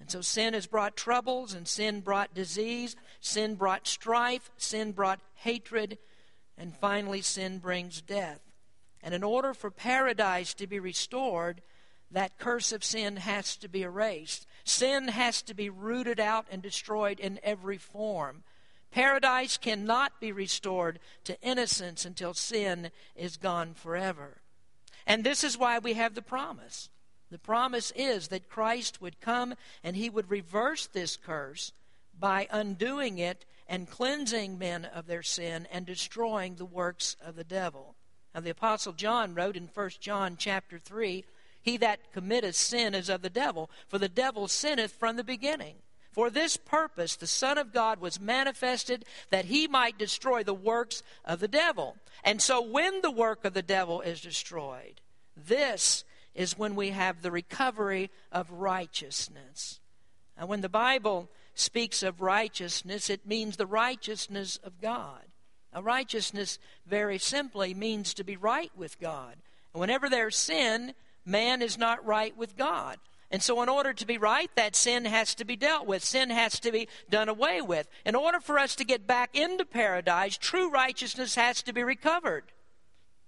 And 0.00 0.10
so 0.10 0.20
sin 0.20 0.54
has 0.54 0.66
brought 0.66 0.96
troubles, 0.96 1.54
and 1.54 1.66
sin 1.66 2.00
brought 2.00 2.34
disease, 2.34 2.96
sin 3.20 3.54
brought 3.54 3.86
strife, 3.86 4.50
sin 4.56 4.92
brought 4.92 5.20
hatred, 5.34 5.98
and 6.58 6.76
finally, 6.76 7.22
sin 7.22 7.58
brings 7.58 8.00
death. 8.00 8.40
And 9.02 9.14
in 9.14 9.22
order 9.22 9.54
for 9.54 9.70
paradise 9.70 10.54
to 10.54 10.66
be 10.66 10.78
restored, 10.78 11.62
that 12.10 12.38
curse 12.38 12.72
of 12.72 12.84
sin 12.84 13.16
has 13.16 13.56
to 13.56 13.68
be 13.68 13.82
erased. 13.82 14.46
Sin 14.64 15.08
has 15.08 15.42
to 15.42 15.54
be 15.54 15.68
rooted 15.68 16.20
out 16.20 16.46
and 16.50 16.62
destroyed 16.62 17.20
in 17.20 17.40
every 17.42 17.76
form. 17.76 18.44
Paradise 18.90 19.56
cannot 19.56 20.20
be 20.20 20.30
restored 20.30 21.00
to 21.24 21.40
innocence 21.42 22.04
until 22.04 22.32
sin 22.32 22.90
is 23.16 23.36
gone 23.36 23.74
forever. 23.74 24.40
And 25.06 25.24
this 25.24 25.42
is 25.42 25.58
why 25.58 25.80
we 25.80 25.94
have 25.94 26.14
the 26.14 26.22
promise. 26.22 26.88
The 27.30 27.38
promise 27.38 27.92
is 27.96 28.28
that 28.28 28.48
Christ 28.48 29.00
would 29.00 29.20
come 29.20 29.54
and 29.82 29.96
he 29.96 30.10
would 30.10 30.30
reverse 30.30 30.86
this 30.86 31.16
curse 31.16 31.72
by 32.18 32.48
undoing 32.50 33.18
it 33.18 33.44
and 33.66 33.90
cleansing 33.90 34.58
men 34.58 34.84
of 34.84 35.06
their 35.06 35.22
sin 35.22 35.66
and 35.72 35.86
destroying 35.86 36.56
the 36.56 36.64
works 36.64 37.16
of 37.24 37.36
the 37.36 37.44
devil. 37.44 37.96
Now 38.34 38.40
the 38.40 38.50
apostle 38.50 38.92
John 38.92 39.34
wrote 39.34 39.56
in 39.56 39.68
1 39.72 39.90
John 40.00 40.36
chapter 40.38 40.78
3, 40.78 41.24
he 41.62 41.76
that 41.78 42.12
committeth 42.12 42.56
sin 42.56 42.94
is 42.94 43.08
of 43.08 43.22
the 43.22 43.30
devil, 43.30 43.70
for 43.88 43.98
the 43.98 44.08
devil 44.08 44.48
sinneth 44.48 44.92
from 44.92 45.16
the 45.16 45.24
beginning. 45.24 45.76
For 46.12 46.30
this 46.30 46.56
purpose 46.56 47.16
the 47.16 47.26
Son 47.26 47.58
of 47.58 47.72
God 47.72 48.00
was 48.00 48.20
manifested 48.20 49.04
that 49.30 49.46
he 49.46 49.66
might 49.66 49.98
destroy 49.98 50.44
the 50.44 50.54
works 50.54 51.02
of 51.24 51.40
the 51.40 51.48
devil. 51.48 51.96
And 52.22 52.40
so 52.40 52.60
when 52.60 53.00
the 53.00 53.10
work 53.10 53.44
of 53.44 53.54
the 53.54 53.62
devil 53.62 54.00
is 54.00 54.20
destroyed, 54.20 55.00
this 55.36 56.04
is 56.34 56.58
when 56.58 56.74
we 56.74 56.90
have 56.90 57.22
the 57.22 57.30
recovery 57.30 58.10
of 58.32 58.50
righteousness. 58.50 59.80
And 60.36 60.48
when 60.48 60.60
the 60.60 60.68
Bible 60.68 61.30
speaks 61.54 62.02
of 62.02 62.20
righteousness, 62.20 63.08
it 63.08 63.26
means 63.26 63.56
the 63.56 63.66
righteousness 63.66 64.58
of 64.64 64.80
God. 64.80 65.22
A 65.72 65.82
righteousness, 65.82 66.58
very 66.86 67.18
simply, 67.18 67.74
means 67.74 68.14
to 68.14 68.24
be 68.24 68.36
right 68.36 68.70
with 68.76 69.00
God. 69.00 69.36
And 69.72 69.80
whenever 69.80 70.08
there's 70.08 70.36
sin, 70.36 70.94
man 71.24 71.62
is 71.62 71.78
not 71.78 72.04
right 72.04 72.36
with 72.36 72.56
God. 72.56 72.98
And 73.30 73.42
so, 73.42 73.62
in 73.62 73.68
order 73.68 73.92
to 73.92 74.06
be 74.06 74.16
right, 74.16 74.50
that 74.54 74.76
sin 74.76 75.06
has 75.06 75.34
to 75.36 75.44
be 75.44 75.56
dealt 75.56 75.86
with. 75.86 76.04
Sin 76.04 76.30
has 76.30 76.60
to 76.60 76.70
be 76.70 76.88
done 77.10 77.28
away 77.28 77.60
with. 77.60 77.88
In 78.06 78.14
order 78.14 78.38
for 78.38 78.58
us 78.58 78.76
to 78.76 78.84
get 78.84 79.08
back 79.08 79.36
into 79.36 79.64
paradise, 79.64 80.36
true 80.36 80.70
righteousness 80.70 81.34
has 81.34 81.62
to 81.62 81.72
be 81.72 81.82
recovered. 81.82 82.44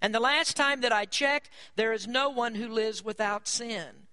And 0.00 0.14
the 0.14 0.20
last 0.20 0.56
time 0.56 0.82
that 0.82 0.92
I 0.92 1.04
checked, 1.04 1.50
there 1.74 1.92
is 1.92 2.06
no 2.06 2.28
one 2.28 2.54
who 2.54 2.68
lives 2.68 3.04
without 3.04 3.48
sin. 3.48 4.06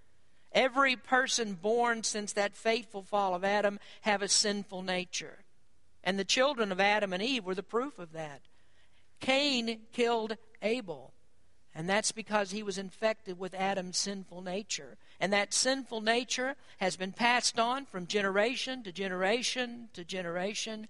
Every 0.52 0.96
person 0.96 1.54
born 1.54 2.04
since 2.04 2.34
that 2.34 2.56
fateful 2.56 3.04
fall 3.04 3.34
of 3.34 3.44
Adam 3.44 3.80
have 4.02 4.22
a 4.22 4.28
sinful 4.28 4.84
nature. 4.84 5.40
And 6.04 6.20
the 6.20 6.26
children 6.26 6.72
of 6.72 6.80
Adam 6.80 7.12
and 7.14 7.24
Eve 7.24 7.46
were 7.46 7.56
the 7.56 7.64
proof 7.64 7.98
of 7.98 8.12
that. 8.14 8.42
Cain 9.20 9.80
killed 9.92 10.38
Abel. 10.62 11.14
And 11.76 11.90
that's 11.90 12.12
because 12.12 12.52
he 12.52 12.62
was 12.62 12.78
infected 12.78 13.40
with 13.40 13.56
Adam's 13.56 13.98
sinful 13.98 14.42
nature. 14.42 14.98
And 15.20 15.34
that 15.34 15.54
sinful 15.54 16.02
nature 16.02 16.56
has 16.78 16.96
been 16.96 17.14
passed 17.14 17.60
on 17.60 17.86
from 17.86 18.06
generation 18.06 18.84
to 18.84 18.92
generation 18.92 19.90
to 19.94 20.04
generation 20.04 20.88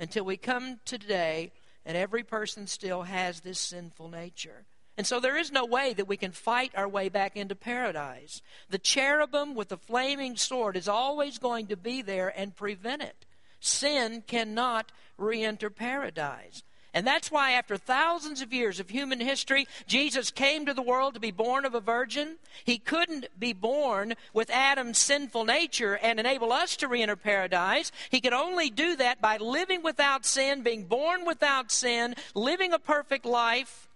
until 0.00 0.24
we 0.24 0.36
come 0.36 0.80
to 0.86 0.98
today 0.98 1.52
and 1.84 1.96
every 1.96 2.22
person 2.22 2.66
still 2.66 3.02
has 3.02 3.40
this 3.40 3.58
sinful 3.58 4.08
nature. 4.08 4.64
And 4.96 5.06
so 5.06 5.18
there 5.18 5.36
is 5.36 5.50
no 5.50 5.64
way 5.64 5.92
that 5.94 6.06
we 6.06 6.16
can 6.16 6.30
fight 6.30 6.72
our 6.76 6.88
way 6.88 7.08
back 7.08 7.36
into 7.36 7.56
paradise. 7.56 8.42
The 8.70 8.78
cherubim 8.78 9.54
with 9.54 9.68
the 9.68 9.76
flaming 9.76 10.36
sword 10.36 10.76
is 10.76 10.88
always 10.88 11.38
going 11.38 11.66
to 11.68 11.76
be 11.76 12.00
there 12.00 12.32
and 12.36 12.54
prevent 12.54 13.02
it. 13.02 13.26
Sin 13.58 14.22
cannot 14.26 14.92
re 15.18 15.42
enter 15.42 15.70
paradise. 15.70 16.62
And 16.94 17.04
that's 17.04 17.30
why, 17.30 17.50
after 17.52 17.76
thousands 17.76 18.40
of 18.40 18.52
years 18.52 18.78
of 18.78 18.88
human 18.88 19.18
history, 19.18 19.66
Jesus 19.88 20.30
came 20.30 20.64
to 20.64 20.72
the 20.72 20.80
world 20.80 21.14
to 21.14 21.20
be 21.20 21.32
born 21.32 21.64
of 21.64 21.74
a 21.74 21.80
virgin. 21.80 22.36
He 22.62 22.78
couldn't 22.78 23.26
be 23.36 23.52
born 23.52 24.14
with 24.32 24.48
Adam's 24.48 24.98
sinful 24.98 25.44
nature 25.44 25.98
and 26.00 26.20
enable 26.20 26.52
us 26.52 26.76
to 26.76 26.88
re 26.88 27.02
enter 27.02 27.16
paradise. 27.16 27.90
He 28.10 28.20
could 28.20 28.32
only 28.32 28.70
do 28.70 28.94
that 28.94 29.20
by 29.20 29.38
living 29.38 29.82
without 29.82 30.24
sin, 30.24 30.62
being 30.62 30.84
born 30.84 31.26
without 31.26 31.72
sin, 31.72 32.14
living 32.32 32.72
a 32.72 32.78
perfect 32.78 33.26
life. 33.26 33.88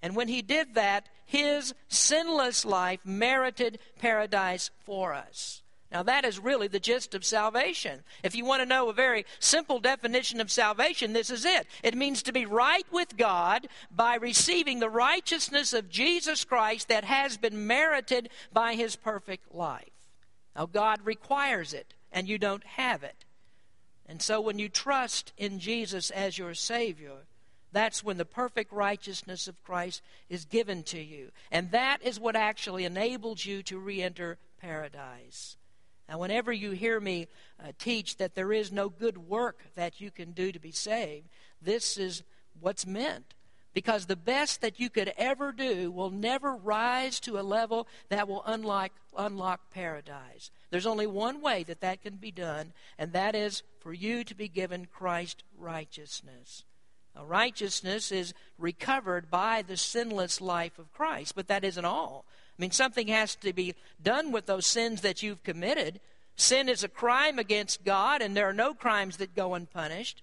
And 0.00 0.14
when 0.14 0.28
he 0.28 0.40
did 0.40 0.74
that, 0.74 1.08
his 1.26 1.74
sinless 1.88 2.64
life 2.64 3.00
merited 3.04 3.80
paradise 3.98 4.70
for 4.84 5.14
us. 5.14 5.62
Now, 5.92 6.04
that 6.04 6.24
is 6.24 6.38
really 6.38 6.68
the 6.68 6.78
gist 6.78 7.16
of 7.16 7.24
salvation. 7.24 8.04
If 8.22 8.36
you 8.36 8.44
want 8.44 8.62
to 8.62 8.68
know 8.68 8.88
a 8.88 8.94
very 8.94 9.26
simple 9.40 9.80
definition 9.80 10.40
of 10.40 10.50
salvation, 10.50 11.12
this 11.12 11.30
is 11.30 11.44
it. 11.44 11.66
It 11.82 11.96
means 11.96 12.22
to 12.22 12.32
be 12.32 12.46
right 12.46 12.86
with 12.92 13.16
God 13.16 13.66
by 13.90 14.14
receiving 14.14 14.78
the 14.78 14.88
righteousness 14.88 15.72
of 15.72 15.90
Jesus 15.90 16.44
Christ 16.44 16.88
that 16.88 17.04
has 17.04 17.36
been 17.36 17.66
merited 17.66 18.30
by 18.52 18.74
his 18.74 18.94
perfect 18.94 19.52
life. 19.52 19.90
Now, 20.54 20.66
God 20.66 21.00
requires 21.04 21.72
it, 21.72 21.94
and 22.12 22.28
you 22.28 22.38
don't 22.38 22.64
have 22.64 23.02
it. 23.02 23.24
And 24.06 24.22
so, 24.22 24.40
when 24.40 24.60
you 24.60 24.68
trust 24.68 25.32
in 25.36 25.58
Jesus 25.58 26.10
as 26.10 26.38
your 26.38 26.54
Savior, 26.54 27.26
that's 27.72 28.04
when 28.04 28.16
the 28.16 28.24
perfect 28.24 28.72
righteousness 28.72 29.48
of 29.48 29.62
Christ 29.64 30.02
is 30.28 30.44
given 30.44 30.84
to 30.84 31.00
you. 31.00 31.30
And 31.50 31.72
that 31.72 31.98
is 32.02 32.20
what 32.20 32.36
actually 32.36 32.84
enables 32.84 33.44
you 33.44 33.62
to 33.64 33.78
re 33.78 34.02
enter 34.02 34.38
paradise. 34.60 35.56
Now, 36.10 36.18
whenever 36.18 36.52
you 36.52 36.72
hear 36.72 36.98
me 36.98 37.28
uh, 37.62 37.70
teach 37.78 38.16
that 38.16 38.34
there 38.34 38.52
is 38.52 38.72
no 38.72 38.88
good 38.88 39.16
work 39.16 39.60
that 39.76 40.00
you 40.00 40.10
can 40.10 40.32
do 40.32 40.50
to 40.50 40.58
be 40.58 40.72
saved, 40.72 41.28
this 41.62 41.96
is 41.96 42.24
what's 42.58 42.84
meant. 42.84 43.34
Because 43.72 44.06
the 44.06 44.16
best 44.16 44.60
that 44.60 44.80
you 44.80 44.90
could 44.90 45.12
ever 45.16 45.52
do 45.52 45.92
will 45.92 46.10
never 46.10 46.56
rise 46.56 47.20
to 47.20 47.38
a 47.38 47.42
level 47.42 47.86
that 48.08 48.26
will 48.26 48.42
unlock, 48.44 48.90
unlock 49.16 49.70
paradise. 49.70 50.50
There's 50.70 50.86
only 50.86 51.06
one 51.06 51.40
way 51.40 51.62
that 51.62 51.80
that 51.80 52.02
can 52.02 52.16
be 52.16 52.32
done, 52.32 52.72
and 52.98 53.12
that 53.12 53.36
is 53.36 53.62
for 53.78 53.92
you 53.92 54.24
to 54.24 54.34
be 54.34 54.48
given 54.48 54.86
Christ 54.86 55.44
righteousness. 55.56 56.64
Now, 57.14 57.24
righteousness 57.24 58.10
is 58.10 58.34
recovered 58.58 59.30
by 59.30 59.62
the 59.62 59.76
sinless 59.76 60.40
life 60.40 60.76
of 60.80 60.92
Christ, 60.92 61.36
but 61.36 61.46
that 61.46 61.62
isn't 61.62 61.84
all. 61.84 62.24
I 62.60 62.62
mean, 62.62 62.72
something 62.72 63.08
has 63.08 63.36
to 63.36 63.54
be 63.54 63.74
done 64.02 64.32
with 64.32 64.44
those 64.44 64.66
sins 64.66 65.00
that 65.00 65.22
you've 65.22 65.42
committed. 65.42 65.98
Sin 66.36 66.68
is 66.68 66.84
a 66.84 66.88
crime 66.88 67.38
against 67.38 67.84
God, 67.84 68.20
and 68.20 68.36
there 68.36 68.46
are 68.50 68.52
no 68.52 68.74
crimes 68.74 69.16
that 69.16 69.34
go 69.34 69.54
unpunished. 69.54 70.20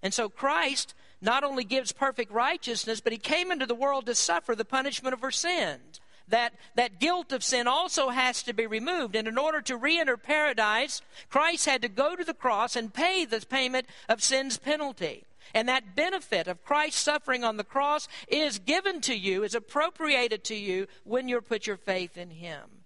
And 0.00 0.14
so 0.14 0.28
Christ 0.28 0.94
not 1.20 1.42
only 1.42 1.64
gives 1.64 1.90
perfect 1.90 2.30
righteousness, 2.30 3.00
but 3.00 3.12
he 3.12 3.18
came 3.18 3.50
into 3.50 3.66
the 3.66 3.74
world 3.74 4.06
to 4.06 4.14
suffer 4.14 4.54
the 4.54 4.64
punishment 4.64 5.14
of 5.14 5.24
our 5.24 5.32
sins. 5.32 6.00
That, 6.28 6.52
that 6.76 7.00
guilt 7.00 7.32
of 7.32 7.42
sin 7.42 7.66
also 7.66 8.10
has 8.10 8.44
to 8.44 8.52
be 8.52 8.68
removed. 8.68 9.16
And 9.16 9.26
in 9.26 9.36
order 9.36 9.60
to 9.62 9.76
re 9.76 9.98
enter 9.98 10.16
paradise, 10.16 11.02
Christ 11.28 11.66
had 11.66 11.82
to 11.82 11.88
go 11.88 12.14
to 12.14 12.22
the 12.22 12.34
cross 12.34 12.76
and 12.76 12.94
pay 12.94 13.24
the 13.24 13.44
payment 13.44 13.86
of 14.08 14.22
sin's 14.22 14.58
penalty. 14.58 15.24
And 15.54 15.68
that 15.68 15.94
benefit 15.96 16.46
of 16.46 16.64
Christ's 16.64 17.00
suffering 17.00 17.44
on 17.44 17.56
the 17.56 17.64
cross 17.64 18.08
is 18.28 18.58
given 18.58 19.00
to 19.02 19.14
you, 19.14 19.42
is 19.42 19.54
appropriated 19.54 20.44
to 20.44 20.54
you 20.54 20.86
when 21.04 21.28
you 21.28 21.40
put 21.40 21.66
your 21.66 21.76
faith 21.76 22.16
in 22.16 22.30
Him. 22.30 22.84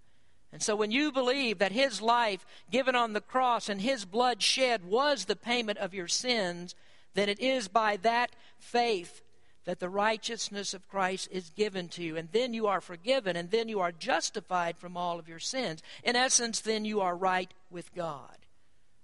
And 0.51 0.63
so 0.63 0.75
when 0.75 0.91
you 0.91 1.11
believe 1.11 1.57
that 1.59 1.71
His 1.73 2.01
life 2.01 2.45
given 2.71 2.95
on 2.95 3.13
the 3.13 3.21
cross 3.21 3.67
and 3.67 3.81
His 3.81 4.05
blood 4.05 4.41
shed 4.41 4.85
was 4.85 5.25
the 5.25 5.35
payment 5.35 5.79
of 5.79 5.93
your 5.93 6.07
sins, 6.07 6.75
then 7.13 7.29
it 7.29 7.39
is 7.39 7.67
by 7.67 7.97
that 7.97 8.31
faith 8.57 9.21
that 9.65 9.79
the 9.79 9.89
righteousness 9.89 10.73
of 10.73 10.87
Christ 10.87 11.27
is 11.31 11.49
given 11.49 11.89
to 11.89 12.03
you. 12.03 12.15
And 12.15 12.29
then 12.31 12.53
you 12.53 12.67
are 12.67 12.81
forgiven, 12.81 13.35
and 13.35 13.51
then 13.51 13.67
you 13.67 13.79
are 13.79 13.91
justified 13.91 14.77
from 14.77 14.95
all 14.95 15.19
of 15.19 15.27
your 15.27 15.39
sins. 15.39 15.81
In 16.03 16.15
essence, 16.15 16.61
then 16.61 16.85
you 16.85 17.01
are 17.01 17.17
right 17.17 17.51
with 17.69 17.93
God. 17.93 18.37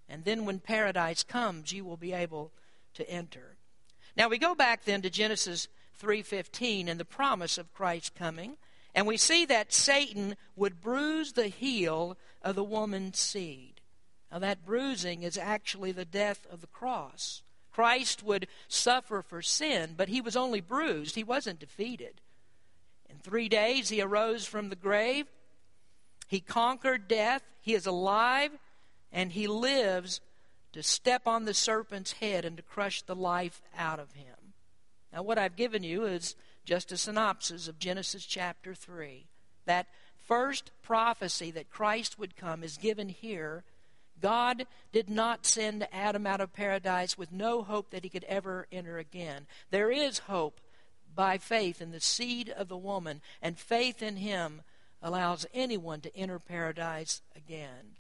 And 0.08 0.24
then 0.24 0.46
when 0.46 0.60
paradise 0.60 1.24
comes, 1.24 1.72
you 1.72 1.84
will 1.84 1.98
be 1.98 2.14
able 2.14 2.52
to 2.96 3.10
enter. 3.10 3.58
Now 4.16 4.28
we 4.28 4.38
go 4.38 4.56
back 4.56 4.86
then 4.86 5.02
to 5.02 5.10
Genesis 5.10 5.68
3:15 6.00 6.88
and 6.88 7.00
the 7.00 7.06
promise 7.06 7.58
of 7.58 7.74
Christ's 7.74 8.10
coming, 8.10 8.58
and 8.94 9.08
we 9.08 9.18
see 9.18 9.46
that 9.46 9.72
Satan 9.72 10.36
would 10.56 10.82
bruise 10.82 11.34
the 11.34 11.48
heel 11.48 12.18
of 12.42 12.56
the 12.56 12.64
woman's 12.64 13.20
seed. 13.20 13.82
Now 14.32 14.40
that 14.40 14.66
bruising 14.66 15.24
is 15.24 15.38
actually 15.38 15.92
the 15.92 16.06
death 16.06 16.46
of 16.50 16.62
the 16.62 16.68
cross. 16.68 17.44
Christ 17.72 18.22
would 18.24 18.48
suffer 18.68 19.22
for 19.22 19.42
sin, 19.42 19.94
but 19.96 20.10
he 20.10 20.20
was 20.20 20.36
only 20.36 20.60
bruised. 20.60 21.16
He 21.16 21.24
wasn't 21.24 21.60
defeated. 21.60 22.20
In 23.10 23.20
3 23.20 23.48
days 23.48 23.90
he 23.90 24.02
arose 24.02 24.46
from 24.46 24.70
the 24.70 24.76
grave. 24.76 25.28
He 26.28 26.42
conquered 26.42 27.08
death. 27.08 27.44
He 27.62 27.74
is 27.74 27.86
alive 27.86 28.52
and 29.12 29.32
he 29.32 29.48
lives 29.48 30.20
to 30.74 30.84
step 30.84 31.28
on 31.28 31.46
the 31.46 31.54
serpent's 31.54 32.14
head 32.14 32.46
and 32.46 32.58
to 32.58 32.64
crush 32.64 33.02
the 33.02 33.16
life 33.16 33.62
out 33.78 34.00
of 34.00 34.14
him. 34.14 34.54
Now, 35.14 35.24
what 35.24 35.38
I've 35.38 35.56
given 35.56 35.84
you 35.84 36.06
is 36.06 36.36
just 36.66 36.92
a 36.92 36.98
synopsis 36.98 37.68
of 37.68 37.80
Genesis 37.80 38.26
chapter 38.26 38.74
3. 38.74 39.26
That 39.66 39.88
first 40.18 40.72
prophecy 40.82 41.52
that 41.52 41.70
Christ 41.70 42.18
would 42.18 42.36
come 42.36 42.64
is 42.64 42.78
given 42.78 43.10
here 43.10 43.64
God 44.22 44.68
did 44.92 45.10
not 45.10 45.46
send 45.46 45.88
Adam 45.92 46.26
out 46.28 46.40
of 46.40 46.54
paradise 46.54 47.18
with 47.18 47.32
no 47.32 47.64
hope 47.64 47.90
that 47.90 48.04
he 48.04 48.10
could 48.10 48.24
ever 48.26 48.68
enter 48.72 48.98
again. 48.98 49.48
There 49.72 49.92
is 49.92 50.20
hope 50.20 50.62
by 51.14 51.38
faith 51.38 51.82
in 51.82 51.92
the 51.92 52.00
seed 52.00 52.50
of 52.50 52.70
the 52.70 52.78
woman, 52.78 53.22
and 53.42 53.60
faith 53.60 54.02
in 54.02 54.18
him 54.18 54.62
allows 55.02 55.46
anyone 55.54 56.00
to 56.02 56.16
enter 56.16 56.40
paradise 56.40 57.22
again. 57.36 57.98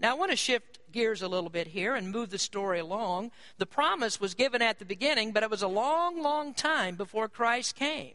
Now, 0.00 0.12
I 0.12 0.14
want 0.14 0.30
to 0.30 0.36
shift 0.36 0.78
gears 0.92 1.22
a 1.22 1.28
little 1.28 1.50
bit 1.50 1.68
here 1.68 1.94
and 1.94 2.10
move 2.10 2.30
the 2.30 2.38
story 2.38 2.78
along. 2.78 3.32
The 3.58 3.66
promise 3.66 4.20
was 4.20 4.34
given 4.34 4.62
at 4.62 4.78
the 4.78 4.84
beginning, 4.84 5.32
but 5.32 5.42
it 5.42 5.50
was 5.50 5.62
a 5.62 5.68
long, 5.68 6.22
long 6.22 6.54
time 6.54 6.94
before 6.94 7.28
Christ 7.28 7.74
came. 7.74 8.14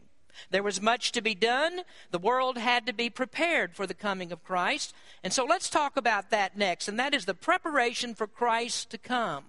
There 0.50 0.62
was 0.62 0.80
much 0.80 1.12
to 1.12 1.20
be 1.20 1.34
done. 1.34 1.82
The 2.10 2.18
world 2.18 2.58
had 2.58 2.86
to 2.86 2.92
be 2.92 3.10
prepared 3.10 3.76
for 3.76 3.86
the 3.86 3.94
coming 3.94 4.32
of 4.32 4.42
Christ. 4.42 4.94
And 5.22 5.32
so 5.32 5.44
let's 5.44 5.70
talk 5.70 5.96
about 5.96 6.30
that 6.30 6.56
next, 6.56 6.88
and 6.88 6.98
that 6.98 7.14
is 7.14 7.24
the 7.26 7.34
preparation 7.34 8.14
for 8.14 8.26
Christ 8.26 8.90
to 8.90 8.98
come. 8.98 9.44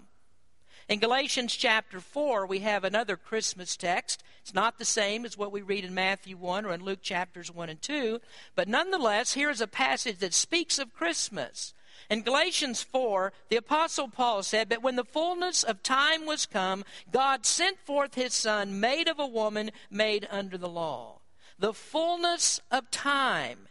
In 0.87 0.99
Galatians 0.99 1.55
chapter 1.55 1.99
4, 1.99 2.45
we 2.45 2.59
have 2.59 2.83
another 2.83 3.17
Christmas 3.17 3.75
text. 3.75 4.23
It's 4.41 4.53
not 4.53 4.77
the 4.77 4.85
same 4.85 5.25
as 5.25 5.35
what 5.35 5.51
we 5.51 5.63
read 5.63 5.83
in 5.83 5.95
Matthew 5.95 6.37
1 6.37 6.63
or 6.65 6.73
in 6.73 6.83
Luke 6.83 7.01
chapters 7.01 7.49
1 7.49 7.69
and 7.69 7.81
2, 7.81 8.19
but 8.53 8.67
nonetheless, 8.67 9.33
here 9.33 9.49
is 9.49 9.61
a 9.61 9.67
passage 9.67 10.19
that 10.19 10.35
speaks 10.35 10.77
of 10.77 10.93
Christmas. 10.93 11.73
In 12.09 12.21
Galatians 12.21 12.83
4, 12.83 13.33
the 13.49 13.55
Apostle 13.55 14.09
Paul 14.09 14.43
said, 14.43 14.69
But 14.69 14.83
when 14.83 14.95
the 14.95 15.03
fullness 15.03 15.63
of 15.63 15.81
time 15.81 16.25
was 16.25 16.45
come, 16.45 16.83
God 17.11 17.45
sent 17.45 17.79
forth 17.79 18.15
his 18.15 18.33
Son, 18.33 18.79
made 18.79 19.07
of 19.07 19.19
a 19.19 19.27
woman, 19.27 19.71
made 19.89 20.27
under 20.29 20.57
the 20.57 20.69
law. 20.69 21.21
The 21.57 21.73
fullness 21.73 22.59
of 22.69 22.91
time, 22.91 23.67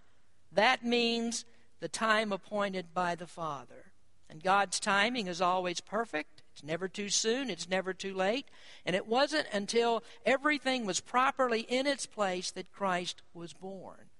that 0.50 0.84
means 0.84 1.44
the 1.80 1.88
time 1.88 2.32
appointed 2.32 2.94
by 2.94 3.14
the 3.14 3.26
Father. 3.26 3.92
And 4.28 4.42
God's 4.42 4.80
timing 4.80 5.28
is 5.28 5.40
always 5.40 5.80
perfect. 5.80 6.42
It's 6.52 6.64
never 6.64 6.88
too 6.88 7.08
soon, 7.08 7.50
it's 7.50 7.68
never 7.68 7.92
too 7.92 8.14
late. 8.14 8.46
And 8.84 8.96
it 8.96 9.06
wasn't 9.06 9.46
until 9.52 10.02
everything 10.24 10.86
was 10.86 11.00
properly 11.00 11.60
in 11.60 11.86
its 11.86 12.06
place 12.06 12.50
that 12.52 12.72
Christ 12.72 13.22
was 13.32 13.52
born. 13.52 14.10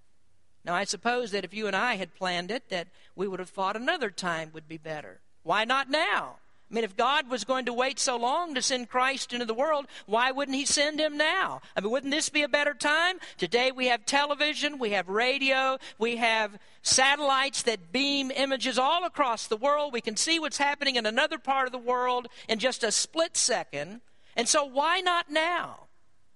Now, 0.64 0.74
I 0.74 0.84
suppose 0.84 1.30
that 1.32 1.44
if 1.44 1.52
you 1.52 1.66
and 1.66 1.76
I 1.76 1.96
had 1.96 2.14
planned 2.14 2.50
it, 2.50 2.70
that 2.70 2.88
we 3.14 3.28
would 3.28 3.40
have 3.40 3.50
thought 3.50 3.76
another 3.76 4.10
time 4.10 4.50
would 4.54 4.66
be 4.66 4.78
better. 4.78 5.20
Why 5.42 5.64
not 5.64 5.90
now? 5.90 6.36
I 6.70 6.74
mean, 6.74 6.84
if 6.84 6.96
God 6.96 7.28
was 7.28 7.44
going 7.44 7.66
to 7.66 7.72
wait 7.74 8.00
so 8.00 8.16
long 8.16 8.54
to 8.54 8.62
send 8.62 8.88
Christ 8.88 9.34
into 9.34 9.44
the 9.44 9.52
world, 9.52 9.86
why 10.06 10.32
wouldn't 10.32 10.56
He 10.56 10.64
send 10.64 10.98
Him 10.98 11.18
now? 11.18 11.60
I 11.76 11.80
mean, 11.80 11.90
wouldn't 11.90 12.10
this 12.10 12.30
be 12.30 12.42
a 12.42 12.48
better 12.48 12.72
time? 12.72 13.18
Today 13.36 13.70
we 13.70 13.88
have 13.88 14.06
television, 14.06 14.78
we 14.78 14.90
have 14.90 15.08
radio, 15.08 15.78
we 15.98 16.16
have 16.16 16.58
satellites 16.80 17.62
that 17.64 17.92
beam 17.92 18.30
images 18.34 18.78
all 18.78 19.04
across 19.04 19.46
the 19.46 19.58
world. 19.58 19.92
We 19.92 20.00
can 20.00 20.16
see 20.16 20.38
what's 20.38 20.56
happening 20.56 20.96
in 20.96 21.04
another 21.04 21.38
part 21.38 21.66
of 21.66 21.72
the 21.72 21.78
world 21.78 22.28
in 22.48 22.58
just 22.58 22.82
a 22.82 22.90
split 22.90 23.36
second. 23.36 24.00
And 24.34 24.48
so, 24.48 24.64
why 24.64 25.00
not 25.00 25.30
now? 25.30 25.80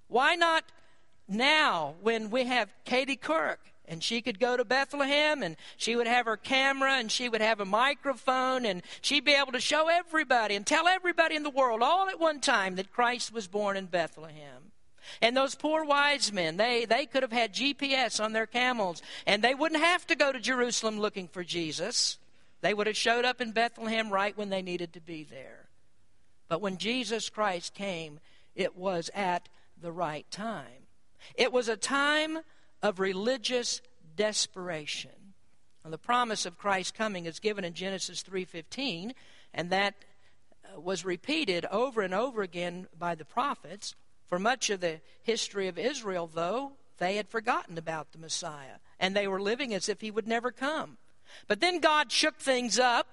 Why 0.08 0.34
not 0.34 0.64
now 1.26 1.94
when 2.02 2.30
we 2.30 2.44
have 2.44 2.72
Katie 2.84 3.16
Couric 3.16 3.56
and 3.88 4.02
she 4.02 4.20
could 4.20 4.38
go 4.38 4.56
to 4.56 4.64
Bethlehem 4.64 5.42
and 5.42 5.56
she 5.76 5.96
would 5.96 6.06
have 6.06 6.26
her 6.26 6.36
camera 6.36 6.94
and 6.94 7.10
she 7.10 7.28
would 7.28 7.40
have 7.40 7.60
a 7.60 7.64
microphone 7.64 8.66
and 8.66 8.82
she'd 9.00 9.24
be 9.24 9.32
able 9.34 9.52
to 9.52 9.60
show 9.60 9.88
everybody 9.88 10.54
and 10.54 10.66
tell 10.66 10.86
everybody 10.86 11.34
in 11.34 11.42
the 11.42 11.50
world 11.50 11.82
all 11.82 12.08
at 12.08 12.20
one 12.20 12.40
time 12.40 12.76
that 12.76 12.92
Christ 12.92 13.32
was 13.32 13.48
born 13.48 13.76
in 13.76 13.86
Bethlehem. 13.86 14.72
And 15.22 15.36
those 15.36 15.54
poor 15.54 15.84
wise 15.84 16.32
men, 16.32 16.58
they, 16.58 16.84
they 16.84 17.06
could 17.06 17.22
have 17.22 17.32
had 17.32 17.54
GPS 17.54 18.22
on 18.22 18.32
their 18.32 18.46
camels 18.46 19.02
and 19.26 19.42
they 19.42 19.54
wouldn't 19.54 19.82
have 19.82 20.06
to 20.08 20.16
go 20.16 20.30
to 20.30 20.38
Jerusalem 20.38 21.00
looking 21.00 21.28
for 21.28 21.42
Jesus. 21.42 22.18
They 22.60 22.74
would 22.74 22.86
have 22.86 22.96
showed 22.96 23.24
up 23.24 23.40
in 23.40 23.52
Bethlehem 23.52 24.10
right 24.10 24.36
when 24.36 24.50
they 24.50 24.62
needed 24.62 24.92
to 24.92 25.00
be 25.00 25.24
there. 25.24 25.68
But 26.48 26.60
when 26.60 26.78
Jesus 26.78 27.30
Christ 27.30 27.74
came, 27.74 28.20
it 28.54 28.76
was 28.76 29.10
at 29.14 29.48
the 29.80 29.92
right 29.92 30.28
time. 30.30 30.86
It 31.34 31.52
was 31.52 31.68
a 31.68 31.76
time 31.76 32.38
of 32.82 33.00
religious 33.00 33.80
desperation. 34.16 35.10
And 35.84 35.92
the 35.92 35.98
promise 35.98 36.44
of 36.44 36.58
Christ's 36.58 36.92
coming 36.92 37.26
is 37.26 37.40
given 37.40 37.64
in 37.64 37.74
Genesis 37.74 38.22
3:15, 38.22 39.14
and 39.54 39.70
that 39.70 39.94
uh, 40.64 40.80
was 40.80 41.04
repeated 41.04 41.64
over 41.66 42.02
and 42.02 42.12
over 42.12 42.42
again 42.42 42.88
by 42.98 43.14
the 43.14 43.24
prophets. 43.24 43.94
For 44.26 44.38
much 44.38 44.68
of 44.68 44.80
the 44.80 45.00
history 45.22 45.68
of 45.68 45.78
Israel, 45.78 46.26
though, 46.26 46.72
they 46.98 47.16
had 47.16 47.28
forgotten 47.28 47.78
about 47.78 48.12
the 48.12 48.18
Messiah, 48.18 48.76
and 49.00 49.16
they 49.16 49.26
were 49.26 49.40
living 49.40 49.72
as 49.72 49.88
if 49.88 50.02
he 50.02 50.10
would 50.10 50.28
never 50.28 50.52
come. 50.52 50.98
But 51.46 51.60
then 51.60 51.80
God 51.80 52.12
shook 52.12 52.36
things 52.36 52.78
up. 52.78 53.06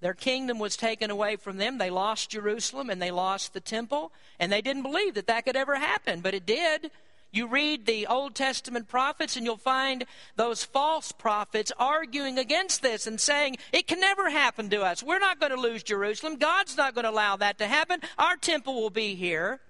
Their 0.00 0.14
kingdom 0.14 0.58
was 0.58 0.76
taken 0.76 1.10
away 1.10 1.36
from 1.36 1.56
them. 1.56 1.78
They 1.78 1.90
lost 1.90 2.30
Jerusalem 2.30 2.88
and 2.88 3.02
they 3.02 3.10
lost 3.10 3.52
the 3.52 3.60
temple, 3.60 4.12
and 4.38 4.50
they 4.52 4.62
didn't 4.62 4.84
believe 4.84 5.14
that 5.14 5.26
that 5.26 5.44
could 5.44 5.56
ever 5.56 5.76
happen, 5.76 6.20
but 6.20 6.34
it 6.34 6.46
did. 6.46 6.90
You 7.30 7.46
read 7.46 7.84
the 7.84 8.06
Old 8.06 8.34
Testament 8.34 8.88
prophets, 8.88 9.36
and 9.36 9.44
you'll 9.44 9.58
find 9.58 10.04
those 10.36 10.64
false 10.64 11.12
prophets 11.12 11.70
arguing 11.78 12.38
against 12.38 12.80
this 12.80 13.06
and 13.06 13.20
saying, 13.20 13.58
It 13.72 13.86
can 13.86 14.00
never 14.00 14.30
happen 14.30 14.70
to 14.70 14.82
us. 14.82 15.02
We're 15.02 15.18
not 15.18 15.38
going 15.38 15.52
to 15.52 15.60
lose 15.60 15.82
Jerusalem. 15.82 16.36
God's 16.36 16.76
not 16.76 16.94
going 16.94 17.04
to 17.04 17.10
allow 17.10 17.36
that 17.36 17.58
to 17.58 17.66
happen. 17.66 18.00
Our 18.18 18.36
temple 18.36 18.74
will 18.74 18.90
be 18.90 19.14
here. 19.14 19.60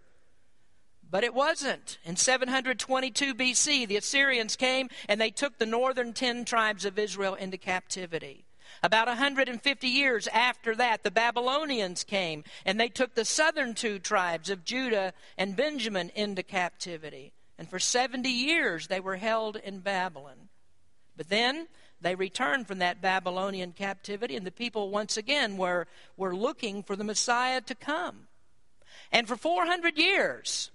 But 1.10 1.24
it 1.24 1.34
wasn't. 1.34 1.98
In 2.04 2.16
722 2.16 3.34
BC, 3.34 3.88
the 3.88 3.96
Assyrians 3.96 4.56
came 4.56 4.88
and 5.08 5.20
they 5.20 5.30
took 5.30 5.58
the 5.58 5.66
northern 5.66 6.12
ten 6.12 6.44
tribes 6.44 6.84
of 6.84 6.98
Israel 6.98 7.34
into 7.34 7.56
captivity. 7.56 8.44
About 8.82 9.08
150 9.08 9.88
years 9.88 10.28
after 10.28 10.76
that, 10.76 11.02
the 11.02 11.10
Babylonians 11.10 12.04
came 12.04 12.44
and 12.66 12.78
they 12.78 12.90
took 12.90 13.14
the 13.14 13.24
southern 13.24 13.74
two 13.74 13.98
tribes 13.98 14.50
of 14.50 14.66
Judah 14.66 15.14
and 15.38 15.56
Benjamin 15.56 16.10
into 16.14 16.42
captivity. 16.42 17.32
And 17.58 17.68
for 17.68 17.78
70 17.78 18.28
years 18.28 18.86
they 18.86 19.00
were 19.00 19.16
held 19.16 19.56
in 19.56 19.80
Babylon. 19.80 20.48
But 21.16 21.28
then 21.28 21.66
they 22.00 22.14
returned 22.14 22.68
from 22.68 22.78
that 22.78 23.02
Babylonian 23.02 23.72
captivity, 23.72 24.36
and 24.36 24.46
the 24.46 24.52
people 24.52 24.90
once 24.90 25.16
again 25.16 25.56
were, 25.56 25.86
were 26.16 26.34
looking 26.34 26.82
for 26.82 26.94
the 26.94 27.04
Messiah 27.04 27.60
to 27.62 27.74
come. 27.74 28.28
And 29.10 29.26
for 29.26 29.36
400 29.36 29.98
years, 29.98 30.70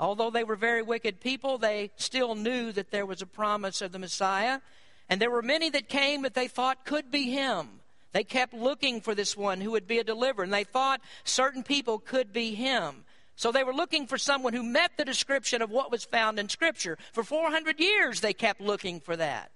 although 0.00 0.30
they 0.30 0.44
were 0.44 0.56
very 0.56 0.82
wicked 0.82 1.20
people, 1.20 1.58
they 1.58 1.90
still 1.96 2.34
knew 2.34 2.72
that 2.72 2.90
there 2.90 3.06
was 3.06 3.20
a 3.20 3.26
promise 3.26 3.82
of 3.82 3.92
the 3.92 3.98
Messiah. 3.98 4.60
And 5.08 5.20
there 5.20 5.30
were 5.30 5.42
many 5.42 5.68
that 5.70 5.88
came 5.88 6.22
that 6.22 6.34
they 6.34 6.48
thought 6.48 6.84
could 6.84 7.10
be 7.10 7.30
him. 7.30 7.80
They 8.12 8.24
kept 8.24 8.54
looking 8.54 9.02
for 9.02 9.14
this 9.14 9.36
one 9.36 9.60
who 9.60 9.72
would 9.72 9.86
be 9.86 9.98
a 9.98 10.04
deliverer, 10.04 10.44
and 10.44 10.52
they 10.52 10.64
thought 10.64 11.02
certain 11.24 11.62
people 11.62 11.98
could 11.98 12.32
be 12.32 12.54
him. 12.54 13.04
So 13.36 13.52
they 13.52 13.64
were 13.64 13.74
looking 13.74 14.06
for 14.06 14.16
someone 14.16 14.54
who 14.54 14.62
met 14.62 14.92
the 14.96 15.04
description 15.04 15.60
of 15.60 15.70
what 15.70 15.90
was 15.90 16.04
found 16.04 16.38
in 16.38 16.48
Scripture. 16.48 16.96
For 17.12 17.22
400 17.22 17.78
years, 17.78 18.20
they 18.20 18.32
kept 18.32 18.62
looking 18.62 18.98
for 18.98 19.14
that. 19.16 19.50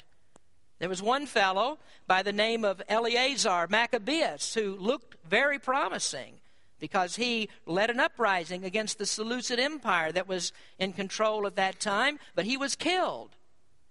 There 0.79 0.89
was 0.89 1.03
one 1.03 1.27
fellow 1.27 1.79
by 2.07 2.23
the 2.23 2.33
name 2.33 2.65
of 2.65 2.83
Eleazar 2.89 3.67
Maccabeus 3.69 4.55
who 4.55 4.77
looked 4.77 5.17
very 5.27 5.59
promising 5.59 6.35
because 6.79 7.17
he 7.17 7.49
led 7.67 7.91
an 7.91 8.01
uprising 8.01 8.65
against 8.65 8.99
the 8.99 9.07
Seleucid 9.07 9.59
Empire 9.59 10.13
that 10.13 10.29
was 10.29 10.53
in 10.79 10.93
control 10.93 11.47
at 11.47 11.57
that 11.57 11.81
time, 11.81 12.19
but 12.35 12.47
he 12.47 12.57
was 12.57 12.77
killed. 12.77 13.37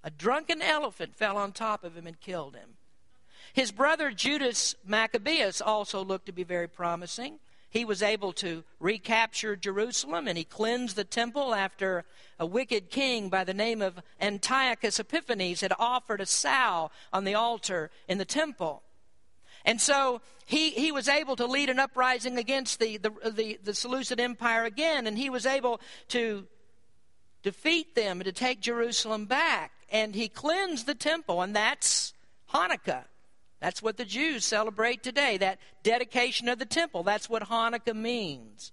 A 0.03 0.09
drunken 0.09 0.61
elephant 0.61 1.15
fell 1.15 1.37
on 1.37 1.51
top 1.51 1.83
of 1.83 1.95
him 1.95 2.07
and 2.07 2.19
killed 2.19 2.55
him. 2.55 2.77
His 3.53 3.71
brother 3.71 4.11
Judas 4.11 4.75
Maccabeus 4.85 5.61
also 5.61 6.03
looked 6.03 6.27
to 6.27 6.31
be 6.31 6.43
very 6.43 6.67
promising 6.67 7.39
he 7.69 7.85
was 7.85 8.01
able 8.01 8.33
to 8.33 8.63
recapture 8.79 9.55
Jerusalem 9.55 10.27
and 10.27 10.37
he 10.37 10.43
cleansed 10.43 10.95
the 10.95 11.03
temple 11.03 11.53
after 11.53 12.03
a 12.39 12.45
wicked 12.45 12.89
king 12.89 13.29
by 13.29 13.43
the 13.43 13.53
name 13.53 13.81
of 13.81 13.99
Antiochus 14.19 14.99
Epiphanes 14.99 15.61
had 15.61 15.73
offered 15.77 16.21
a 16.21 16.25
sow 16.25 16.89
on 17.13 17.25
the 17.25 17.35
altar 17.35 17.91
in 18.07 18.17
the 18.17 18.25
temple. 18.25 18.81
And 19.65 19.79
so 19.79 20.21
he, 20.45 20.71
he 20.71 20.91
was 20.91 21.07
able 21.07 21.35
to 21.35 21.45
lead 21.45 21.69
an 21.69 21.79
uprising 21.79 22.37
against 22.37 22.79
the, 22.79 22.97
the, 22.97 23.11
the, 23.29 23.59
the 23.63 23.73
Seleucid 23.73 24.19
Empire 24.19 24.63
again, 24.63 25.05
and 25.05 25.17
he 25.17 25.29
was 25.29 25.45
able 25.45 25.81
to 26.09 26.47
defeat 27.43 27.93
them 27.93 28.19
and 28.19 28.25
to 28.25 28.31
take 28.31 28.61
Jerusalem 28.61 29.25
back. 29.25 29.71
And 29.91 30.15
he 30.15 30.27
cleansed 30.27 30.85
the 30.85 30.95
temple, 30.95 31.41
and 31.41 31.55
that's 31.55 32.13
Hanukkah. 32.53 33.03
That's 33.59 33.81
what 33.81 33.97
the 33.97 34.05
Jews 34.05 34.45
celebrate 34.45 35.03
today, 35.03 35.37
that 35.37 35.59
dedication 35.83 36.47
of 36.47 36.59
the 36.59 36.65
temple. 36.65 37.03
That's 37.03 37.29
what 37.29 37.49
Hanukkah 37.49 37.95
means. 37.95 38.71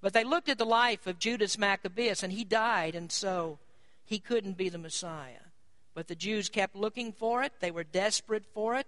But 0.00 0.12
they 0.12 0.24
looked 0.24 0.48
at 0.48 0.58
the 0.58 0.64
life 0.64 1.06
of 1.06 1.18
Judas 1.18 1.56
Maccabeus, 1.56 2.22
and 2.22 2.32
he 2.32 2.44
died, 2.44 2.94
and 2.94 3.10
so 3.10 3.58
he 4.04 4.18
couldn't 4.18 4.56
be 4.56 4.68
the 4.68 4.78
Messiah. 4.78 5.46
But 5.94 6.08
the 6.08 6.14
Jews 6.14 6.48
kept 6.48 6.76
looking 6.76 7.12
for 7.12 7.42
it, 7.42 7.52
they 7.60 7.70
were 7.70 7.84
desperate 7.84 8.44
for 8.52 8.74
it. 8.76 8.86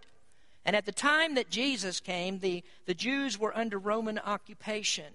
And 0.64 0.76
at 0.76 0.84
the 0.84 0.92
time 0.92 1.34
that 1.36 1.48
Jesus 1.48 2.00
came, 2.00 2.40
the, 2.40 2.62
the 2.86 2.94
Jews 2.94 3.38
were 3.38 3.56
under 3.56 3.78
Roman 3.78 4.18
occupation. 4.18 5.14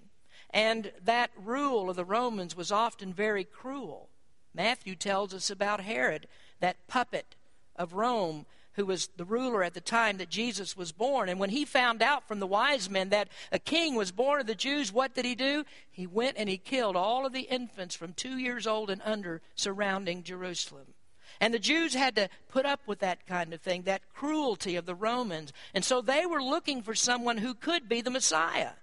And 0.49 0.91
that 1.03 1.29
rule 1.37 1.89
of 1.89 1.95
the 1.95 2.05
Romans 2.05 2.55
was 2.55 2.71
often 2.71 3.13
very 3.13 3.43
cruel. 3.43 4.09
Matthew 4.53 4.95
tells 4.95 5.33
us 5.33 5.49
about 5.49 5.81
Herod, 5.81 6.27
that 6.59 6.87
puppet 6.87 7.35
of 7.75 7.93
Rome 7.93 8.45
who 8.73 8.85
was 8.85 9.09
the 9.17 9.25
ruler 9.25 9.63
at 9.63 9.73
the 9.73 9.81
time 9.81 10.17
that 10.17 10.29
Jesus 10.29 10.75
was 10.75 10.91
born. 10.91 11.29
And 11.29 11.39
when 11.39 11.49
he 11.49 11.65
found 11.65 12.01
out 12.01 12.27
from 12.27 12.39
the 12.39 12.47
wise 12.47 12.89
men 12.89 13.09
that 13.09 13.29
a 13.51 13.59
king 13.59 13.95
was 13.95 14.11
born 14.11 14.41
of 14.41 14.47
the 14.47 14.55
Jews, 14.55 14.91
what 14.91 15.13
did 15.13 15.25
he 15.25 15.35
do? 15.35 15.63
He 15.91 16.07
went 16.07 16.37
and 16.37 16.49
he 16.49 16.57
killed 16.57 16.95
all 16.95 17.25
of 17.25 17.33
the 17.33 17.41
infants 17.41 17.95
from 17.95 18.13
two 18.13 18.37
years 18.37 18.65
old 18.67 18.89
and 18.89 19.01
under 19.05 19.41
surrounding 19.55 20.23
Jerusalem. 20.23 20.93
And 21.39 21.53
the 21.53 21.59
Jews 21.59 21.93
had 21.93 22.15
to 22.15 22.29
put 22.49 22.65
up 22.65 22.81
with 22.85 22.99
that 22.99 23.25
kind 23.25 23.53
of 23.53 23.61
thing, 23.61 23.83
that 23.83 24.13
cruelty 24.13 24.75
of 24.75 24.85
the 24.85 24.95
Romans. 24.95 25.51
And 25.73 25.83
so 25.83 26.01
they 26.01 26.25
were 26.25 26.43
looking 26.43 26.81
for 26.81 26.95
someone 26.95 27.37
who 27.37 27.53
could 27.53 27.89
be 27.89 28.01
the 28.01 28.11
Messiah. 28.11 28.73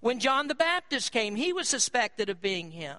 When 0.00 0.20
John 0.20 0.48
the 0.48 0.54
Baptist 0.54 1.12
came, 1.12 1.36
he 1.36 1.52
was 1.52 1.68
suspected 1.68 2.28
of 2.28 2.40
being 2.40 2.72
him. 2.72 2.96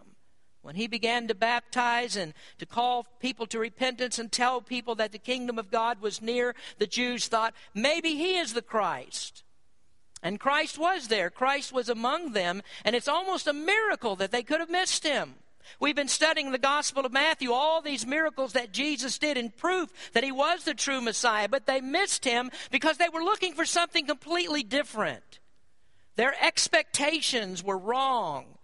When 0.67 0.75
he 0.75 0.87
began 0.87 1.29
to 1.29 1.33
baptize 1.33 2.17
and 2.17 2.33
to 2.57 2.65
call 2.65 3.07
people 3.21 3.47
to 3.47 3.57
repentance 3.57 4.19
and 4.19 4.29
tell 4.29 4.59
people 4.59 4.95
that 4.95 5.13
the 5.13 5.17
kingdom 5.17 5.57
of 5.57 5.71
God 5.71 6.01
was 6.01 6.21
near, 6.21 6.55
the 6.77 6.85
Jews 6.85 7.29
thought, 7.29 7.53
maybe 7.73 8.15
he 8.15 8.37
is 8.37 8.51
the 8.51 8.61
Christ. 8.61 9.45
And 10.21 10.41
Christ 10.41 10.77
was 10.77 11.07
there. 11.07 11.29
Christ 11.29 11.71
was 11.71 11.87
among 11.87 12.33
them. 12.33 12.61
And 12.83 12.97
it's 12.97 13.07
almost 13.07 13.47
a 13.47 13.53
miracle 13.53 14.17
that 14.17 14.31
they 14.31 14.43
could 14.43 14.59
have 14.59 14.69
missed 14.69 15.05
him. 15.05 15.35
We've 15.79 15.95
been 15.95 16.09
studying 16.09 16.51
the 16.51 16.57
Gospel 16.57 17.05
of 17.05 17.13
Matthew, 17.13 17.53
all 17.53 17.81
these 17.81 18.05
miracles 18.05 18.51
that 18.51 18.73
Jesus 18.73 19.17
did 19.17 19.37
in 19.37 19.51
proof 19.51 20.11
that 20.11 20.25
he 20.25 20.33
was 20.33 20.65
the 20.65 20.73
true 20.73 20.99
Messiah, 20.99 21.47
but 21.47 21.65
they 21.65 21.79
missed 21.79 22.25
him 22.25 22.51
because 22.71 22.97
they 22.97 23.07
were 23.07 23.23
looking 23.23 23.53
for 23.53 23.63
something 23.63 24.05
completely 24.05 24.63
different. 24.63 25.39
Their 26.17 26.35
expectations 26.43 27.63
were 27.63 27.77
wrong. 27.77 28.57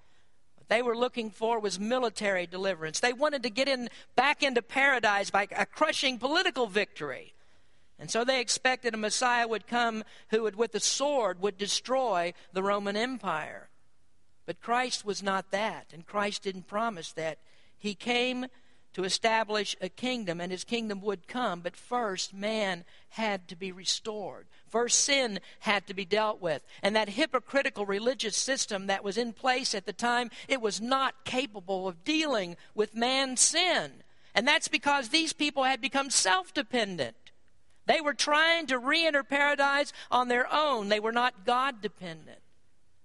They 0.73 0.81
were 0.81 0.97
looking 0.97 1.29
for 1.29 1.59
was 1.59 1.79
military 1.79 2.47
deliverance. 2.47 2.99
They 2.99 3.13
wanted 3.13 3.43
to 3.43 3.51
get 3.51 3.67
in 3.67 3.89
back 4.15 4.41
into 4.41 4.63
paradise 4.63 5.29
by 5.29 5.47
a 5.55 5.67
crushing 5.67 6.17
political 6.17 6.65
victory. 6.65 7.35
And 7.99 8.09
so 8.09 8.23
they 8.23 8.41
expected 8.41 8.95
a 8.95 8.97
Messiah 8.97 9.47
would 9.47 9.67
come 9.67 10.03
who 10.29 10.41
would 10.41 10.55
with 10.55 10.71
the 10.71 10.79
sword 10.79 11.39
would 11.41 11.59
destroy 11.59 12.33
the 12.53 12.63
Roman 12.63 12.97
Empire. 12.97 13.69
But 14.47 14.61
Christ 14.61 15.05
was 15.05 15.21
not 15.21 15.51
that, 15.51 15.93
and 15.93 16.07
Christ 16.07 16.41
didn't 16.41 16.65
promise 16.65 17.11
that. 17.11 17.37
He 17.77 17.93
came 17.93 18.47
to 18.93 19.03
establish 19.03 19.75
a 19.79 19.89
kingdom, 19.89 20.41
and 20.41 20.51
his 20.51 20.63
kingdom 20.63 21.01
would 21.01 21.27
come, 21.27 21.59
but 21.59 21.77
first 21.77 22.33
man 22.33 22.83
had 23.09 23.47
to 23.49 23.55
be 23.55 23.71
restored. 23.71 24.47
First 24.73 25.01
sin 25.01 25.39
had 25.59 25.85
to 25.85 25.93
be 25.93 26.03
dealt 26.03 26.41
with. 26.41 26.65
And 26.81 26.95
that 26.95 27.09
hypocritical 27.09 27.85
religious 27.85 28.35
system 28.35 28.87
that 28.87 29.03
was 29.03 29.19
in 29.19 29.31
place 29.31 29.75
at 29.75 29.85
the 29.85 29.93
time, 29.93 30.31
it 30.47 30.61
was 30.61 30.81
not 30.81 31.25
capable 31.25 31.87
of 31.87 32.03
dealing 32.03 32.57
with 32.73 32.95
man's 32.95 33.39
sin. 33.39 33.91
And 34.33 34.47
that's 34.47 34.67
because 34.67 35.09
these 35.09 35.31
people 35.31 35.63
had 35.63 35.79
become 35.79 36.09
self 36.09 36.55
dependent. 36.55 37.15
They 37.85 38.01
were 38.01 38.15
trying 38.15 38.65
to 38.65 38.79
re 38.79 39.05
enter 39.05 39.21
paradise 39.21 39.93
on 40.09 40.27
their 40.27 40.51
own, 40.51 40.89
they 40.89 40.99
were 40.99 41.11
not 41.11 41.45
God 41.45 41.79
dependent. 41.79 42.39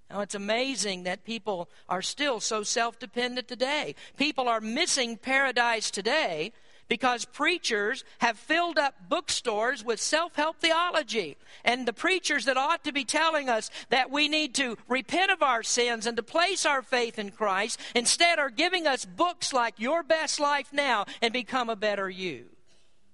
Now, 0.09 0.20
it's 0.20 0.35
amazing 0.35 1.02
that 1.02 1.22
people 1.22 1.68
are 1.87 2.00
still 2.00 2.40
so 2.40 2.62
self 2.62 2.98
dependent 2.98 3.46
today. 3.46 3.94
People 4.16 4.48
are 4.48 4.62
missing 4.62 5.18
paradise 5.18 5.90
today 5.90 6.54
because 6.88 7.24
preachers 7.27 8.05
have 8.18 8.38
filled 8.38 8.79
up 8.79 8.94
bookstores 9.09 9.85
with 9.85 10.01
self 10.01 10.35
help 10.37 10.59
theology. 10.59 11.37
And 11.64 11.87
the 11.87 11.92
preachers 11.92 12.46
that 12.46 12.57
ought 12.57 12.85
to 12.85 12.92
be 12.92 13.05
telling 13.05 13.48
us 13.48 13.70
that 13.90 14.11
we 14.11 14.29
need 14.29 14.55
to 14.57 14.77
repent 14.88 15.31
of 15.31 15.42
our 15.42 15.62
sins 15.62 16.07
and 16.07 16.16
to 16.16 16.22
place 16.22 16.64
our 16.64 16.83
faith 16.83 17.18
in 17.18 17.31
Christ 17.31 17.79
instead 17.94 18.38
are 18.38 18.51
giving 18.51 18.87
us 18.87 19.05
books 19.05 19.53
like 19.53 19.79
Your 19.79 20.03
Best 20.03 20.40
Life 20.40 20.72
Now 20.72 21.05
and 21.20 21.33
Become 21.33 21.68
a 21.68 21.77
Better 21.77 22.09
You. 22.09 22.46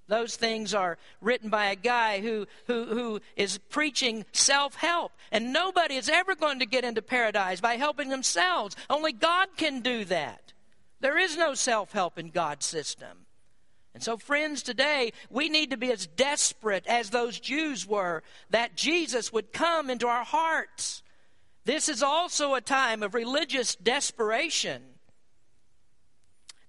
Those 0.06 0.36
things 0.36 0.74
are 0.74 0.98
written 1.20 1.48
by 1.48 1.66
a 1.66 1.76
guy 1.76 2.20
who, 2.20 2.46
who, 2.66 2.84
who 2.84 3.20
is 3.36 3.58
preaching 3.70 4.24
self 4.32 4.74
help. 4.74 5.12
And 5.32 5.52
nobody 5.52 5.96
is 5.96 6.08
ever 6.08 6.34
going 6.34 6.58
to 6.58 6.66
get 6.66 6.84
into 6.84 7.02
paradise 7.02 7.60
by 7.60 7.76
helping 7.76 8.10
themselves. 8.10 8.76
Only 8.90 9.12
God 9.12 9.48
can 9.56 9.80
do 9.80 10.04
that. 10.04 10.52
There 11.00 11.18
is 11.18 11.36
no 11.36 11.54
self 11.54 11.92
help 11.92 12.18
in 12.18 12.28
God's 12.28 12.66
system. 12.66 13.23
And 13.94 14.02
so, 14.02 14.16
friends, 14.16 14.62
today 14.62 15.12
we 15.30 15.48
need 15.48 15.70
to 15.70 15.76
be 15.76 15.92
as 15.92 16.06
desperate 16.06 16.86
as 16.86 17.10
those 17.10 17.38
Jews 17.38 17.86
were 17.86 18.22
that 18.50 18.76
Jesus 18.76 19.32
would 19.32 19.52
come 19.52 19.88
into 19.88 20.08
our 20.08 20.24
hearts. 20.24 21.02
This 21.64 21.88
is 21.88 22.02
also 22.02 22.54
a 22.54 22.60
time 22.60 23.02
of 23.02 23.14
religious 23.14 23.76
desperation. 23.76 24.82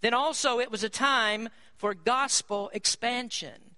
Then 0.02 0.14
also, 0.14 0.60
it 0.60 0.70
was 0.70 0.84
a 0.84 0.90
time 0.90 1.50
for 1.76 1.96
gospel 1.96 2.70
expansion. 2.74 3.76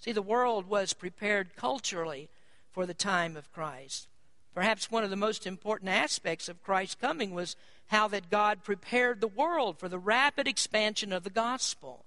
See, 0.00 0.12
the 0.12 0.22
world 0.22 0.66
was 0.66 0.94
prepared 0.94 1.54
culturally 1.54 2.30
for 2.70 2.86
the 2.86 2.94
time 2.94 3.36
of 3.36 3.52
Christ. 3.52 4.08
Perhaps 4.54 4.90
one 4.90 5.04
of 5.04 5.10
the 5.10 5.16
most 5.16 5.46
important 5.46 5.90
aspects 5.90 6.48
of 6.48 6.62
Christ's 6.62 6.94
coming 6.94 7.32
was 7.32 7.56
how 7.88 8.08
that 8.08 8.30
God 8.30 8.64
prepared 8.64 9.20
the 9.20 9.28
world 9.28 9.78
for 9.78 9.88
the 9.88 9.98
rapid 9.98 10.48
expansion 10.48 11.12
of 11.12 11.24
the 11.24 11.30
gospel. 11.30 12.06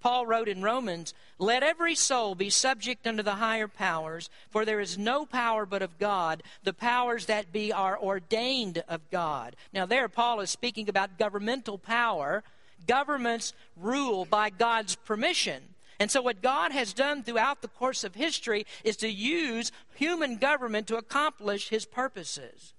Paul 0.00 0.26
wrote 0.26 0.48
in 0.48 0.62
Romans, 0.62 1.14
Let 1.38 1.62
every 1.62 1.94
soul 1.94 2.34
be 2.34 2.50
subject 2.50 3.06
unto 3.06 3.22
the 3.22 3.36
higher 3.36 3.68
powers, 3.68 4.28
for 4.50 4.64
there 4.64 4.80
is 4.80 4.98
no 4.98 5.26
power 5.26 5.66
but 5.66 5.82
of 5.82 5.98
God. 5.98 6.42
The 6.64 6.72
powers 6.72 7.26
that 7.26 7.52
be 7.52 7.72
are 7.72 7.98
ordained 7.98 8.84
of 8.88 9.10
God. 9.10 9.56
Now, 9.72 9.86
there, 9.86 10.08
Paul 10.08 10.40
is 10.40 10.50
speaking 10.50 10.88
about 10.88 11.18
governmental 11.18 11.78
power 11.78 12.44
governments 12.86 13.52
rule 13.76 14.24
by 14.24 14.50
God's 14.50 14.96
permission. 14.96 15.62
And 15.98 16.10
so, 16.10 16.20
what 16.20 16.42
God 16.42 16.72
has 16.72 16.92
done 16.92 17.22
throughout 17.22 17.62
the 17.62 17.68
course 17.68 18.04
of 18.04 18.14
history 18.14 18.66
is 18.84 18.96
to 18.98 19.08
use 19.08 19.72
human 19.94 20.36
government 20.36 20.86
to 20.88 20.98
accomplish 20.98 21.70
his 21.70 21.86
purposes. 21.86 22.74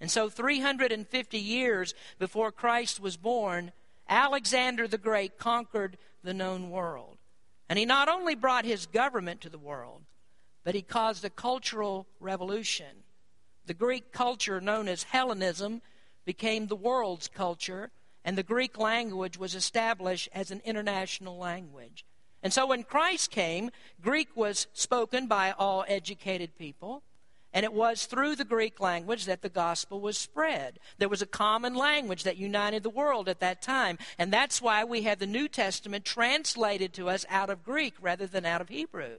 And 0.00 0.10
so, 0.10 0.28
350 0.28 1.38
years 1.38 1.94
before 2.18 2.50
Christ 2.50 3.00
was 3.00 3.16
born, 3.16 3.72
Alexander 4.08 4.88
the 4.88 4.98
Great 4.98 5.38
conquered 5.38 5.98
the 6.22 6.34
known 6.34 6.70
world. 6.70 7.18
And 7.68 7.78
he 7.78 7.84
not 7.84 8.08
only 8.08 8.34
brought 8.34 8.64
his 8.64 8.86
government 8.86 9.40
to 9.42 9.48
the 9.48 9.58
world, 9.58 10.02
but 10.64 10.74
he 10.74 10.82
caused 10.82 11.24
a 11.24 11.30
cultural 11.30 12.06
revolution. 12.20 13.04
The 13.66 13.74
Greek 13.74 14.12
culture 14.12 14.60
known 14.60 14.88
as 14.88 15.02
Hellenism 15.04 15.82
became 16.24 16.66
the 16.66 16.76
world's 16.76 17.28
culture, 17.28 17.90
and 18.24 18.36
the 18.36 18.42
Greek 18.42 18.78
language 18.78 19.38
was 19.38 19.54
established 19.54 20.28
as 20.32 20.50
an 20.50 20.60
international 20.64 21.38
language. 21.38 22.04
And 22.42 22.52
so 22.52 22.66
when 22.66 22.84
Christ 22.84 23.30
came, 23.30 23.70
Greek 24.00 24.36
was 24.36 24.66
spoken 24.72 25.26
by 25.26 25.52
all 25.52 25.84
educated 25.88 26.56
people, 26.58 27.02
and 27.58 27.64
it 27.64 27.72
was 27.72 28.06
through 28.06 28.36
the 28.36 28.44
Greek 28.44 28.78
language 28.78 29.24
that 29.24 29.42
the 29.42 29.48
gospel 29.48 30.00
was 30.00 30.16
spread. 30.16 30.78
There 30.98 31.08
was 31.08 31.22
a 31.22 31.26
common 31.26 31.74
language 31.74 32.22
that 32.22 32.36
united 32.36 32.84
the 32.84 32.88
world 32.88 33.28
at 33.28 33.40
that 33.40 33.62
time, 33.62 33.98
and 34.16 34.32
that's 34.32 34.62
why 34.62 34.84
we 34.84 35.02
have 35.02 35.18
the 35.18 35.26
New 35.26 35.48
Testament 35.48 36.04
translated 36.04 36.92
to 36.92 37.08
us 37.08 37.26
out 37.28 37.50
of 37.50 37.64
Greek 37.64 37.94
rather 38.00 38.28
than 38.28 38.46
out 38.46 38.60
of 38.60 38.68
Hebrew. 38.68 39.16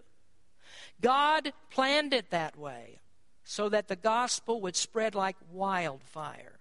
God 1.01 1.51
planned 1.69 2.13
it 2.13 2.29
that 2.29 2.57
way 2.57 2.99
so 3.43 3.67
that 3.67 3.89
the 3.89 3.97
gospel 3.97 4.61
would 4.61 4.77
spread 4.77 5.15
like 5.15 5.35
wildfire. 5.51 6.58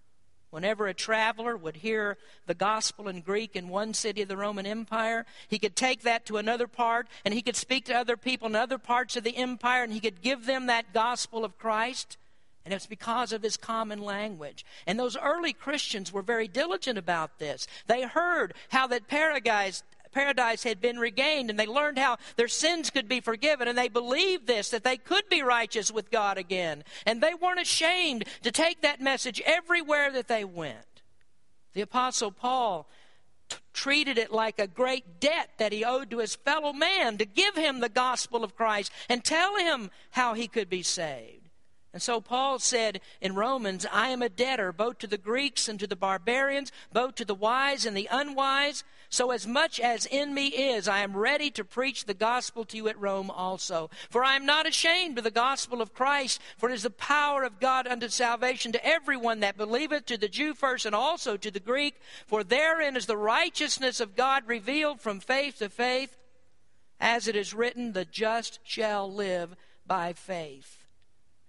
Whenever 0.51 0.87
a 0.87 0.95
traveler 0.95 1.57
would 1.57 1.77
hear 1.77 2.17
the 2.47 2.55
gospel 2.55 3.09
in 3.09 3.21
Greek 3.21 3.55
in 3.55 3.69
one 3.69 3.93
city 3.93 4.23
of 4.23 4.29
the 4.29 4.37
Roman 4.37 4.65
Empire, 4.65 5.27
he 5.47 5.59
could 5.59 5.77
take 5.77 6.03
that 6.03 6.25
to 6.27 6.39
another 6.39 6.67
part 6.67 7.07
and 7.25 7.35
he 7.35 7.43
could 7.43 7.57
speak 7.57 7.85
to 7.87 7.95
other 7.95 8.17
people 8.17 8.49
in 8.49 8.57
other 8.57 8.79
parts 8.79 9.17
of 9.17 9.25
the 9.25 9.37
empire 9.37 9.83
and 9.83 9.93
he 9.93 10.01
could 10.01 10.23
give 10.23 10.47
them 10.47 10.67
that 10.67 10.95
gospel 10.95 11.45
of 11.45 11.59
Christ. 11.59 12.17
And 12.65 12.75
it's 12.75 12.87
because 12.87 13.33
of 13.33 13.43
his 13.43 13.57
common 13.57 14.03
language. 14.03 14.65
And 14.87 14.99
those 14.99 15.17
early 15.17 15.53
Christians 15.53 16.13
were 16.13 16.23
very 16.23 16.49
diligent 16.49 16.99
about 16.99 17.39
this. 17.39 17.67
They 17.87 18.03
heard 18.03 18.53
how 18.71 18.87
that 18.89 19.09
paradise, 19.09 19.83
paradise 20.19 20.65
had 20.65 20.81
been 20.81 20.99
regained 20.99 21.49
and 21.49 21.57
they 21.57 21.67
learned 21.67 21.97
how 21.97 22.17
their 22.35 22.49
sins 22.49 22.91
could 22.91 23.09
be 23.09 23.21
forgiven 23.21 23.69
and 23.69 23.79
they 23.79 23.89
believed 23.89 24.49
this 24.49 24.71
that 24.71 24.83
they 24.83 24.97
could 24.97 25.23
be 25.29 25.45
righteous 25.45 25.93
with 25.93 26.11
God 26.11 26.37
again 26.37 26.83
and 27.07 27.21
they 27.21 27.35
weren't 27.35 27.61
ashamed 27.61 28.25
to 28.43 28.51
take 28.51 28.83
that 28.83 29.01
message 29.01 29.41
everywhere 29.47 30.11
that 30.11 30.27
they 30.27 30.45
went 30.45 31.03
the 31.73 31.83
apostle 31.83 32.33
Paul 32.33 32.89
t- 33.49 33.59
treated 33.73 34.19
it 34.19 34.33
like 34.33 34.59
a 34.59 34.67
great 34.67 35.21
debt 35.21 35.51
that 35.59 35.71
he 35.71 35.85
owed 35.85 36.11
to 36.11 36.19
his 36.19 36.35
fellow 36.35 36.73
man 36.73 37.17
to 37.19 37.25
give 37.25 37.55
him 37.55 37.79
the 37.79 37.89
gospel 37.89 38.43
of 38.43 38.57
Christ 38.57 38.91
and 39.09 39.23
tell 39.23 39.57
him 39.57 39.89
how 40.11 40.35
he 40.35 40.49
could 40.49 40.69
be 40.69 40.83
saved 40.83 41.49
and 41.93 42.03
so 42.03 42.21
Paul 42.21 42.59
said 42.59 43.01
in 43.21 43.35
Romans, 43.35 43.87
I 43.91 44.09
am 44.09 44.21
a 44.21 44.29
debtor 44.29 44.73
both 44.73 44.99
to 44.99 45.07
the 45.07 45.17
Greeks 45.17 45.69
and 45.69 45.81
to 45.81 45.87
the 45.87 45.97
barbarians, 45.97 46.71
both 46.93 47.15
to 47.17 47.25
the 47.25 47.35
wise 47.35 47.87
and 47.87 47.97
the 47.97 48.09
unwise. 48.11 48.85
So 49.11 49.31
as 49.31 49.47
much 49.47 49.81
as 49.81 50.05
in 50.05 50.35
me 50.35 50.49
is, 50.49 50.87
I 50.87 51.01
am 51.01 51.17
ready 51.17 51.51
to 51.53 51.65
preach 51.65 52.05
the 52.05 52.15
gospel 52.15 52.65
to 52.67 52.77
you 52.77 52.89
at 52.89 53.01
Rome 53.01 53.31
also. 53.31 53.89
For 54.11 54.23
I 54.23 54.37
am 54.37 54.45
not 54.45 54.67
ashamed 54.67 55.17
of 55.17 55.25
the 55.25 55.31
gospel 55.31 55.81
of 55.81 55.95
Christ, 55.95 56.43
for 56.59 56.69
it 56.69 56.75
is 56.75 56.83
the 56.83 56.91
power 56.91 57.43
of 57.43 57.59
God 57.59 57.87
unto 57.87 58.09
salvation 58.09 58.71
to 58.73 58.87
everyone 58.87 59.41
that 59.41 59.57
believeth, 59.57 60.05
to 60.07 60.19
the 60.19 60.29
Jew 60.29 60.53
first 60.53 60.85
and 60.85 60.95
also 60.95 61.39
to 61.39 61.51
the 61.51 61.59
Greek. 61.59 61.95
For 62.27 62.45
therein 62.45 62.97
is 62.97 63.07
the 63.07 63.17
righteousness 63.17 63.99
of 63.99 64.15
God 64.15 64.47
revealed 64.47 65.01
from 65.01 65.21
faith 65.21 65.59
to 65.59 65.71
faith. 65.71 66.15
As 67.01 67.29
it 67.29 67.37
is 67.37 67.55
written, 67.55 67.93
the 67.93 68.05
just 68.05 68.59
shall 68.63 69.11
live 69.11 69.57
by 69.87 70.13
faith. 70.13 70.85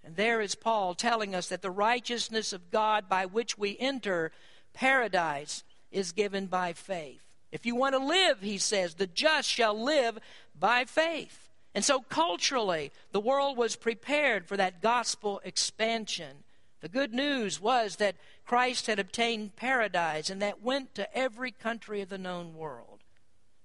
And 0.02 0.16
there 0.16 0.40
is 0.40 0.54
Paul 0.54 0.94
telling 0.94 1.34
us 1.34 1.48
that 1.48 1.60
the 1.60 1.70
righteousness 1.70 2.54
of 2.54 2.70
God 2.70 3.06
by 3.06 3.26
which 3.26 3.58
we 3.58 3.76
enter 3.78 4.32
paradise 4.72 5.62
is 5.90 6.12
given 6.12 6.46
by 6.46 6.72
faith. 6.72 7.29
If 7.52 7.66
you 7.66 7.74
want 7.74 7.94
to 7.94 8.04
live, 8.04 8.40
he 8.40 8.58
says, 8.58 8.94
the 8.94 9.06
just 9.06 9.48
shall 9.48 9.80
live 9.80 10.18
by 10.58 10.84
faith. 10.84 11.48
And 11.74 11.84
so, 11.84 12.00
culturally, 12.00 12.90
the 13.12 13.20
world 13.20 13.56
was 13.56 13.76
prepared 13.76 14.46
for 14.46 14.56
that 14.56 14.82
gospel 14.82 15.40
expansion. 15.44 16.44
The 16.80 16.88
good 16.88 17.12
news 17.12 17.60
was 17.60 17.96
that 17.96 18.16
Christ 18.44 18.86
had 18.86 18.98
obtained 18.98 19.56
paradise, 19.56 20.30
and 20.30 20.42
that 20.42 20.62
went 20.62 20.94
to 20.96 21.16
every 21.16 21.52
country 21.52 22.00
of 22.00 22.08
the 22.08 22.18
known 22.18 22.54
world. 22.54 23.04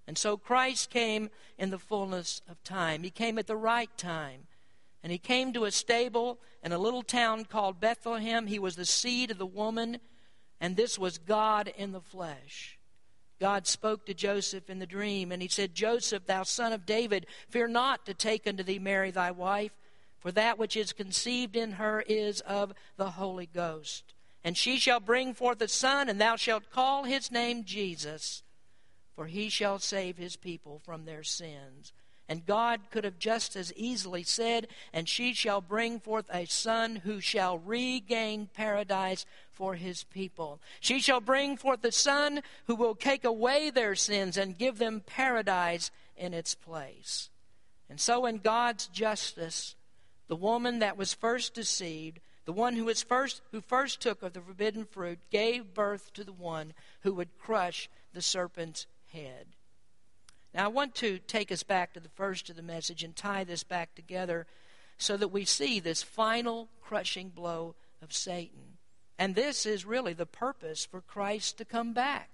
And 0.08 0.18
so, 0.18 0.38
Christ 0.38 0.92
came 0.92 1.32
in 1.58 1.72
the 1.72 1.80
fullness 1.80 2.42
of 2.48 2.64
time. 2.64 3.02
He 3.04 3.10
came 3.10 3.40
at 3.40 3.48
the 3.48 3.56
right 3.56 3.96
time. 3.98 4.48
And 5.02 5.12
he 5.12 5.18
came 5.20 5.54
to 5.54 5.66
a 5.66 5.72
stable 5.72 6.40
in 6.64 6.72
a 6.72 6.80
little 6.80 7.04
town 7.04 7.46
called 7.46 7.80
Bethlehem. 7.80 8.48
He 8.48 8.58
was 8.58 8.76
the 8.76 8.86
seed 8.86 9.30
of 9.30 9.38
the 9.38 9.46
woman, 9.46 10.00
and 10.60 10.76
this 10.76 10.98
was 10.98 11.20
God 11.20 11.72
in 11.78 11.92
the 11.92 12.02
flesh. 12.02 12.80
God 13.40 13.68
spoke 13.68 14.06
to 14.06 14.14
Joseph 14.14 14.70
in 14.70 14.80
the 14.80 14.86
dream, 14.86 15.32
and 15.32 15.42
he 15.42 15.48
said, 15.48 15.76
Joseph, 15.76 16.26
thou 16.26 16.44
son 16.44 16.72
of 16.72 16.86
David, 16.86 17.26
fear 17.50 17.68
not 17.68 18.06
to 18.06 18.14
take 18.14 18.48
unto 18.48 18.64
thee 18.64 18.80
Mary 18.80 19.12
thy 19.12 19.32
wife, 19.32 19.72
for 20.20 20.32
that 20.32 20.58
which 20.58 20.78
is 20.78 20.94
conceived 20.94 21.56
in 21.56 21.74
her 21.74 22.02
is 22.08 22.42
of 22.42 22.74
the 22.98 23.12
Holy 23.12 23.46
Ghost. 23.46 24.14
And 24.44 24.56
she 24.56 24.78
shall 24.78 25.00
bring 25.00 25.34
forth 25.34 25.62
a 25.62 25.68
son, 25.68 26.08
and 26.08 26.22
thou 26.22 26.36
shalt 26.36 26.72
call 26.72 27.04
his 27.04 27.32
name 27.32 27.66
Jesus, 27.66 28.44
for 29.16 29.26
he 29.26 29.50
shall 29.50 29.80
save 29.80 30.18
his 30.18 30.36
people 30.36 30.80
from 30.86 31.06
their 31.06 31.24
sins. 31.24 31.94
And 32.28 32.46
God 32.46 32.82
could 32.90 33.04
have 33.04 33.20
just 33.20 33.56
as 33.56 33.74
easily 33.76 34.24
said, 34.24 34.68
And 34.94 35.08
she 35.08 35.34
shall 35.34 35.62
bring 35.62 36.00
forth 36.00 36.26
a 36.34 36.46
son 36.46 36.98
who 36.98 37.20
shall 37.22 37.60
regain 37.60 38.50
paradise 38.54 39.26
for 39.56 39.76
his 39.76 40.04
people. 40.04 40.60
She 40.80 41.00
shall 41.00 41.22
bring 41.22 41.58
forth 41.58 41.84
a 41.84 41.92
son 41.92 42.42
who 42.68 42.76
will 42.76 42.96
take 42.96 43.24
away 43.24 43.70
their 43.70 43.96
sins 43.96 44.38
and 44.38 44.58
give 44.58 44.78
them 44.78 45.02
paradise 45.06 45.90
in 46.16 46.34
its 46.34 46.54
place. 46.54 47.30
And 47.90 48.00
so, 48.00 48.26
in 48.26 48.38
God's 48.40 48.88
justice, 48.88 49.76
the 50.28 50.36
woman 50.36 50.80
that 50.80 50.98
was 50.98 51.14
first 51.14 51.54
deceived, 51.54 52.20
the 52.46 52.54
one 52.54 52.76
who 52.76 52.86
was 52.86 53.02
first 53.02 53.42
who 53.52 53.62
first 53.62 54.02
took 54.02 54.22
of 54.22 54.34
the 54.34 54.42
forbidden 54.42 54.86
fruit, 54.86 55.20
gave 55.32 55.74
birth 55.74 56.14
to 56.14 56.24
the 56.24 56.34
one 56.34 56.74
who 57.02 57.14
would 57.14 57.38
crush 57.38 57.90
the 58.14 58.22
serpent's 58.22 58.88
head. 59.12 59.48
Now, 60.54 60.66
I 60.66 60.70
want 60.70 60.96
to 60.96 61.20
take 61.20 61.52
us 61.52 61.64
back 61.64 61.94
to 61.94 62.00
the 62.00 62.10
first 62.10 62.50
of 62.50 62.56
the 62.56 62.62
message 62.62 63.04
and 63.04 63.16
tie 63.16 63.44
this 63.44 63.64
back 63.64 63.94
together 63.94 64.48
so 64.98 65.18
that 65.18 65.28
we 65.28 65.46
see 65.46 65.80
this 65.80 66.02
final 66.02 66.70
crushing 66.82 67.30
blow 67.30 67.76
of 68.02 68.14
Satan. 68.14 68.75
And 69.18 69.36
this 69.36 69.66
is 69.66 69.86
really 69.86 70.14
the 70.14 70.26
purpose 70.26 70.86
for 70.86 71.02
Christ 71.02 71.58
to 71.58 71.66
come 71.66 71.94
back. 71.94 72.30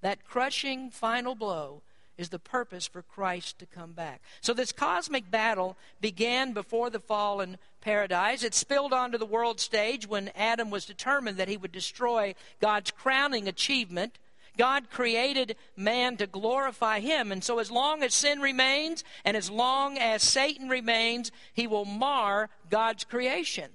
That 0.00 0.24
crushing 0.24 0.90
final 0.90 1.34
blow 1.34 1.82
is 2.16 2.28
the 2.28 2.38
purpose 2.38 2.86
for 2.86 3.02
Christ 3.02 3.58
to 3.60 3.66
come 3.66 3.92
back. 3.92 4.20
So, 4.40 4.52
this 4.52 4.72
cosmic 4.72 5.30
battle 5.30 5.76
began 6.00 6.52
before 6.52 6.90
the 6.90 6.98
fall 6.98 7.40
in 7.40 7.58
paradise. 7.80 8.42
It 8.42 8.54
spilled 8.54 8.92
onto 8.92 9.18
the 9.18 9.26
world 9.26 9.60
stage 9.60 10.06
when 10.06 10.30
Adam 10.34 10.70
was 10.70 10.84
determined 10.84 11.36
that 11.38 11.48
he 11.48 11.56
would 11.56 11.72
destroy 11.72 12.34
God's 12.60 12.90
crowning 12.90 13.48
achievement 13.48 14.18
God 14.58 14.90
created 14.90 15.56
man 15.76 16.18
to 16.18 16.26
glorify 16.26 17.00
him. 17.00 17.32
And 17.32 17.42
so, 17.42 17.60
as 17.60 17.70
long 17.70 18.02
as 18.02 18.12
sin 18.12 18.40
remains 18.40 19.04
and 19.24 19.36
as 19.36 19.50
long 19.50 19.96
as 19.96 20.22
Satan 20.22 20.68
remains, 20.68 21.30
he 21.54 21.66
will 21.66 21.86
mar 21.86 22.50
God's 22.68 23.04
creation. 23.04 23.70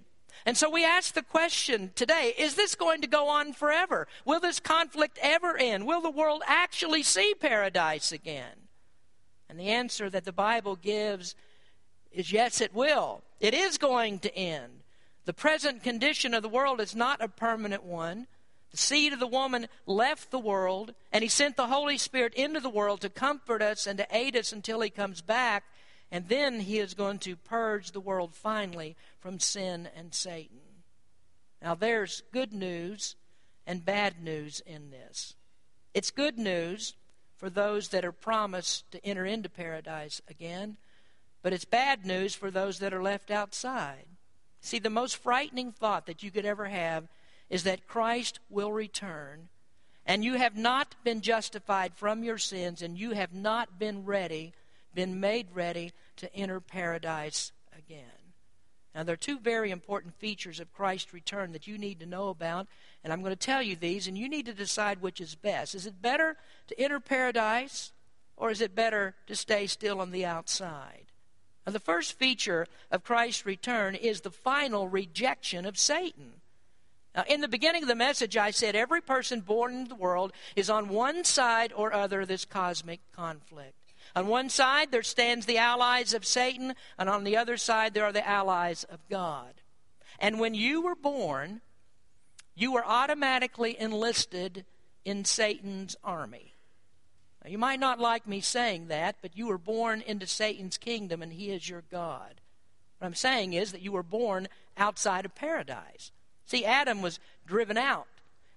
And 0.45 0.57
so 0.57 0.69
we 0.69 0.83
ask 0.83 1.13
the 1.13 1.21
question 1.21 1.91
today 1.95 2.33
is 2.37 2.55
this 2.55 2.75
going 2.75 3.01
to 3.01 3.07
go 3.07 3.27
on 3.27 3.53
forever? 3.53 4.07
Will 4.25 4.39
this 4.39 4.59
conflict 4.59 5.17
ever 5.21 5.57
end? 5.57 5.87
Will 5.87 6.01
the 6.01 6.09
world 6.09 6.43
actually 6.45 7.03
see 7.03 7.33
paradise 7.39 8.11
again? 8.11 8.67
And 9.49 9.59
the 9.59 9.69
answer 9.69 10.09
that 10.09 10.25
the 10.25 10.33
Bible 10.33 10.75
gives 10.75 11.35
is 12.11 12.31
yes, 12.31 12.61
it 12.61 12.73
will. 12.73 13.23
It 13.39 13.53
is 13.53 13.77
going 13.77 14.19
to 14.19 14.35
end. 14.35 14.81
The 15.25 15.33
present 15.33 15.83
condition 15.83 16.33
of 16.33 16.43
the 16.43 16.49
world 16.49 16.81
is 16.81 16.95
not 16.95 17.23
a 17.23 17.27
permanent 17.27 17.83
one. 17.83 18.27
The 18.71 18.77
seed 18.77 19.13
of 19.13 19.19
the 19.19 19.27
woman 19.27 19.67
left 19.85 20.31
the 20.31 20.39
world, 20.39 20.93
and 21.11 21.21
he 21.21 21.29
sent 21.29 21.55
the 21.55 21.67
Holy 21.67 21.97
Spirit 21.97 22.33
into 22.33 22.59
the 22.59 22.69
world 22.69 23.01
to 23.01 23.09
comfort 23.09 23.61
us 23.61 23.85
and 23.85 23.99
to 23.99 24.07
aid 24.09 24.35
us 24.35 24.51
until 24.51 24.81
he 24.81 24.89
comes 24.89 25.21
back. 25.21 25.63
And 26.13 26.27
then 26.27 26.59
he 26.59 26.77
is 26.77 26.93
going 26.93 27.17
to 27.19 27.35
purge 27.35 27.91
the 27.91 27.99
world 27.99 28.35
finally 28.35 28.95
from 29.19 29.39
sin 29.39 29.89
and 29.95 30.13
Satan. 30.13 30.59
Now, 31.59 31.73
there's 31.73 32.21
good 32.31 32.53
news 32.53 33.15
and 33.65 33.83
bad 33.83 34.21
news 34.21 34.61
in 34.63 34.91
this. 34.91 35.33
It's 35.95 36.11
good 36.11 36.37
news 36.37 36.93
for 37.35 37.49
those 37.49 37.87
that 37.87 38.05
are 38.05 38.11
promised 38.11 38.91
to 38.91 39.03
enter 39.03 39.25
into 39.25 39.49
paradise 39.49 40.21
again, 40.29 40.77
but 41.41 41.51
it's 41.51 41.65
bad 41.65 42.05
news 42.05 42.35
for 42.35 42.51
those 42.51 42.77
that 42.77 42.93
are 42.93 43.01
left 43.01 43.31
outside. 43.31 44.05
See, 44.61 44.77
the 44.77 44.91
most 44.91 45.17
frightening 45.17 45.71
thought 45.71 46.05
that 46.05 46.21
you 46.21 46.29
could 46.29 46.45
ever 46.45 46.65
have 46.65 47.07
is 47.49 47.63
that 47.63 47.87
Christ 47.87 48.39
will 48.51 48.71
return, 48.71 49.49
and 50.05 50.23
you 50.23 50.35
have 50.35 50.55
not 50.55 50.93
been 51.03 51.21
justified 51.21 51.95
from 51.95 52.23
your 52.23 52.37
sins, 52.37 52.83
and 52.83 52.99
you 52.99 53.13
have 53.13 53.33
not 53.33 53.79
been 53.79 54.05
ready, 54.05 54.53
been 54.93 55.19
made 55.19 55.47
ready 55.55 55.91
to 56.17 56.33
enter 56.35 56.59
paradise 56.59 57.51
again. 57.77 58.33
Now, 58.95 59.03
there 59.03 59.13
are 59.13 59.17
two 59.17 59.39
very 59.39 59.71
important 59.71 60.13
features 60.13 60.59
of 60.59 60.71
Christ's 60.71 61.13
return 61.13 61.51
that 61.53 61.65
you 61.65 61.79
need 61.79 61.99
to 61.99 62.05
know 62.05 62.29
about, 62.29 62.67
and 63.03 63.11
I'm 63.11 63.21
going 63.21 63.31
to 63.31 63.35
tell 63.35 63.61
you 63.61 63.75
these, 63.75 64.07
and 64.07 64.17
you 64.17 64.29
need 64.29 64.45
to 64.45 64.53
decide 64.53 65.01
which 65.01 65.19
is 65.19 65.33
best. 65.33 65.73
Is 65.73 65.87
it 65.87 66.01
better 66.01 66.37
to 66.67 66.79
enter 66.79 66.99
paradise, 66.99 67.91
or 68.37 68.51
is 68.51 68.61
it 68.61 68.75
better 68.75 69.15
to 69.25 69.35
stay 69.35 69.65
still 69.65 69.99
on 69.99 70.11
the 70.11 70.25
outside? 70.25 71.05
Now, 71.65 71.71
the 71.71 71.79
first 71.79 72.13
feature 72.13 72.67
of 72.91 73.03
Christ's 73.03 73.45
return 73.45 73.95
is 73.95 74.21
the 74.21 74.29
final 74.29 74.87
rejection 74.87 75.65
of 75.65 75.79
Satan. 75.79 76.41
Now, 77.15 77.23
in 77.27 77.41
the 77.41 77.47
beginning 77.47 77.83
of 77.83 77.87
the 77.87 77.95
message, 77.95 78.37
I 78.37 78.51
said 78.51 78.75
every 78.75 79.01
person 79.01 79.41
born 79.41 79.73
in 79.73 79.87
the 79.87 79.95
world 79.95 80.33
is 80.55 80.69
on 80.69 80.89
one 80.89 81.23
side 81.23 81.71
or 81.75 81.93
other 81.93 82.21
of 82.21 82.27
this 82.27 82.45
cosmic 82.45 82.99
conflict. 83.11 83.73
On 84.15 84.27
one 84.27 84.49
side, 84.49 84.91
there 84.91 85.03
stands 85.03 85.45
the 85.45 85.57
allies 85.57 86.13
of 86.13 86.25
Satan, 86.25 86.75
and 86.99 87.09
on 87.09 87.23
the 87.23 87.35
other 87.35 87.57
side, 87.57 87.93
there 87.93 88.05
are 88.05 88.11
the 88.11 88.27
allies 88.27 88.83
of 88.83 88.99
God. 89.09 89.53
And 90.19 90.39
when 90.39 90.53
you 90.53 90.81
were 90.81 90.95
born, 90.95 91.61
you 92.55 92.71
were 92.71 92.85
automatically 92.85 93.75
enlisted 93.79 94.65
in 95.03 95.25
Satan's 95.25 95.95
army. 96.03 96.53
Now, 97.43 97.49
you 97.49 97.57
might 97.57 97.79
not 97.79 97.99
like 97.99 98.27
me 98.27 98.39
saying 98.39 98.87
that, 98.87 99.17
but 99.21 99.35
you 99.35 99.47
were 99.47 99.57
born 99.57 100.01
into 100.01 100.27
Satan's 100.27 100.77
kingdom, 100.77 101.21
and 101.21 101.33
he 101.33 101.49
is 101.49 101.67
your 101.67 101.83
God. 101.91 102.39
What 102.99 103.07
I'm 103.07 103.15
saying 103.15 103.53
is 103.53 103.71
that 103.71 103.81
you 103.81 103.91
were 103.91 104.03
born 104.03 104.47
outside 104.77 105.25
of 105.25 105.35
paradise. 105.35 106.11
See, 106.45 106.63
Adam 106.63 107.01
was 107.01 107.19
driven 107.45 107.77
out. 107.77 108.07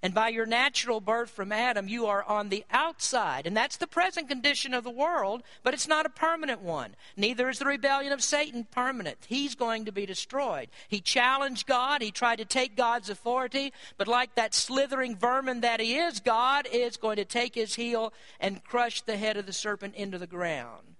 And 0.03 0.13
by 0.13 0.29
your 0.29 0.47
natural 0.47 1.01
birth 1.01 1.31
from 1.31 1.51
Adam, 1.51 1.89
you 1.89 2.07
are 2.07 2.23
on 2.25 2.49
the 2.49 2.65
outside. 2.71 3.47
And 3.47 3.57
that's 3.57 3.79
the 3.79 3.87
present 3.87 4.29
condition 4.29 4.75
of 4.75 4.85
the 4.85 4.91
world, 4.91 5.43
but 5.63 5.75
it's 5.75 5.89
not 5.89 6.07
a 6.07 6.11
permanent 6.11 6.61
one. 6.61 6.95
Neither 7.17 7.49
is 7.49 7.59
the 7.59 7.65
rebellion 7.65 8.13
of 8.13 8.23
Satan 8.23 8.65
permanent. 8.71 9.19
He's 9.27 9.55
going 9.55 9.87
to 9.87 9.93
be 9.93 10.05
destroyed. 10.05 10.69
He 10.87 11.01
challenged 11.01 11.67
God, 11.67 12.03
he 12.03 12.11
tried 12.11 12.37
to 12.37 12.45
take 12.45 12.77
God's 12.77 13.09
authority, 13.09 13.73
but 13.97 14.07
like 14.07 14.35
that 14.35 14.55
slithering 14.55 15.17
vermin 15.17 15.63
that 15.63 15.81
he 15.81 15.97
is, 15.97 16.21
God 16.21 16.69
is 16.71 16.99
going 16.99 17.17
to 17.17 17.25
take 17.25 17.55
his 17.55 17.75
heel 17.75 18.13
and 18.39 18.63
crush 18.63 19.01
the 19.01 19.17
head 19.17 19.37
of 19.37 19.47
the 19.47 19.53
serpent 19.53 19.95
into 19.95 20.19
the 20.19 20.27
ground. 20.27 20.97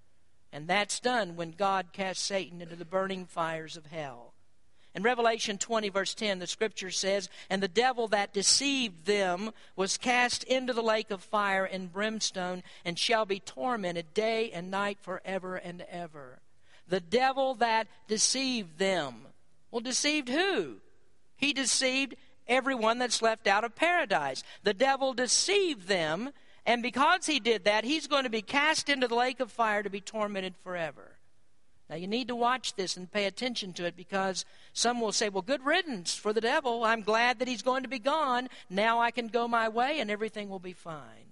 And 0.51 0.67
that's 0.67 0.99
done 0.99 1.35
when 1.35 1.51
God 1.51 1.93
casts 1.93 2.23
Satan 2.23 2.61
into 2.61 2.75
the 2.75 2.83
burning 2.83 3.25
fires 3.25 3.77
of 3.77 3.85
hell. 3.85 4.33
In 4.97 5.03
Revelation 5.03 5.59
20, 5.59 5.89
verse 5.89 6.15
10, 6.15 6.39
the 6.39 6.47
scripture 6.47 6.89
says, 6.89 7.29
And 7.51 7.61
the 7.61 7.67
devil 7.67 8.07
that 8.07 8.33
deceived 8.33 9.05
them 9.05 9.51
was 9.75 9.95
cast 9.95 10.43
into 10.45 10.73
the 10.73 10.81
lake 10.81 11.11
of 11.11 11.21
fire 11.21 11.65
and 11.65 11.93
brimstone, 11.93 12.63
and 12.83 12.97
shall 12.97 13.23
be 13.23 13.39
tormented 13.39 14.15
day 14.15 14.49
and 14.49 14.71
night 14.71 14.97
forever 14.99 15.55
and 15.55 15.85
ever. 15.91 16.39
The 16.87 16.99
devil 16.99 17.53
that 17.55 17.85
deceived 18.07 18.79
them. 18.79 19.27
Well, 19.69 19.81
deceived 19.81 20.29
who? 20.29 20.77
He 21.35 21.53
deceived 21.53 22.15
everyone 22.47 22.97
that's 22.97 23.21
left 23.21 23.45
out 23.45 23.63
of 23.63 23.75
paradise. 23.75 24.43
The 24.63 24.73
devil 24.73 25.13
deceived 25.13 25.87
them, 25.87 26.31
and 26.65 26.81
because 26.81 27.27
he 27.27 27.39
did 27.39 27.65
that, 27.65 27.83
he's 27.83 28.07
going 28.07 28.23
to 28.23 28.31
be 28.31 28.41
cast 28.41 28.89
into 28.89 29.07
the 29.07 29.13
lake 29.13 29.41
of 29.41 29.51
fire 29.51 29.83
to 29.83 29.91
be 29.91 30.01
tormented 30.01 30.55
forever. 30.63 31.16
Now, 31.89 31.95
you 31.95 32.07
need 32.07 32.27
to 32.27 32.35
watch 32.35 32.75
this 32.75 32.97
and 32.97 33.11
pay 33.11 33.25
attention 33.25 33.71
to 33.73 33.85
it 33.85 33.95
because 33.95 34.43
some 34.73 34.99
will 34.99 35.13
say, 35.13 35.29
Well, 35.29 35.41
good 35.41 35.65
riddance 35.65 36.15
for 36.15 36.33
the 36.33 36.41
devil. 36.41 36.83
I'm 36.83 37.01
glad 37.01 37.39
that 37.39 37.47
he's 37.47 37.61
going 37.61 37.83
to 37.83 37.89
be 37.89 37.99
gone. 37.99 38.49
Now 38.69 38.99
I 38.99 39.11
can 39.11 39.27
go 39.27 39.47
my 39.47 39.69
way 39.69 39.99
and 39.99 40.11
everything 40.11 40.49
will 40.49 40.59
be 40.59 40.73
fine. 40.73 41.31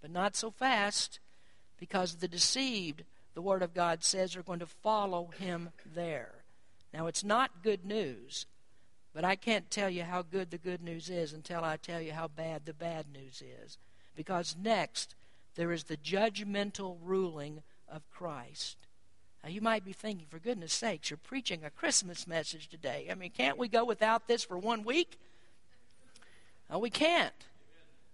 But 0.00 0.12
not 0.12 0.36
so 0.36 0.50
fast 0.50 1.18
because 1.78 2.16
the 2.16 2.28
deceived 2.28 3.02
the 3.34 3.42
Word 3.42 3.62
of 3.62 3.74
God 3.74 4.04
says, 4.04 4.36
are 4.36 4.42
going 4.42 4.60
to 4.60 4.66
follow 4.66 5.30
him 5.38 5.70
there. 5.94 6.44
Now, 6.92 7.08
it's 7.08 7.24
not 7.24 7.62
good 7.62 7.84
news, 7.84 8.46
but 9.12 9.24
I 9.24 9.34
can't 9.34 9.70
tell 9.70 9.90
you 9.90 10.04
how 10.04 10.22
good 10.22 10.50
the 10.50 10.58
good 10.58 10.82
news 10.82 11.10
is 11.10 11.32
until 11.32 11.64
I 11.64 11.76
tell 11.76 12.00
you 12.00 12.12
how 12.12 12.28
bad 12.28 12.64
the 12.64 12.72
bad 12.72 13.06
news 13.12 13.42
is. 13.64 13.76
Because 14.14 14.56
next, 14.60 15.16
there 15.56 15.72
is 15.72 15.84
the 15.84 15.96
judgmental 15.96 16.96
ruling 17.02 17.62
of 17.88 18.08
Christ. 18.10 18.76
Now, 19.44 19.50
you 19.50 19.60
might 19.60 19.84
be 19.84 19.92
thinking, 19.92 20.26
for 20.30 20.38
goodness 20.38 20.72
sakes, 20.72 21.10
you're 21.10 21.18
preaching 21.18 21.64
a 21.64 21.70
Christmas 21.70 22.26
message 22.26 22.68
today. 22.68 23.08
I 23.10 23.14
mean, 23.14 23.30
can't 23.30 23.58
we 23.58 23.68
go 23.68 23.84
without 23.84 24.26
this 24.26 24.42
for 24.42 24.56
one 24.56 24.84
week? 24.84 25.18
No, 26.70 26.78
we 26.78 26.88
can't. 26.88 27.34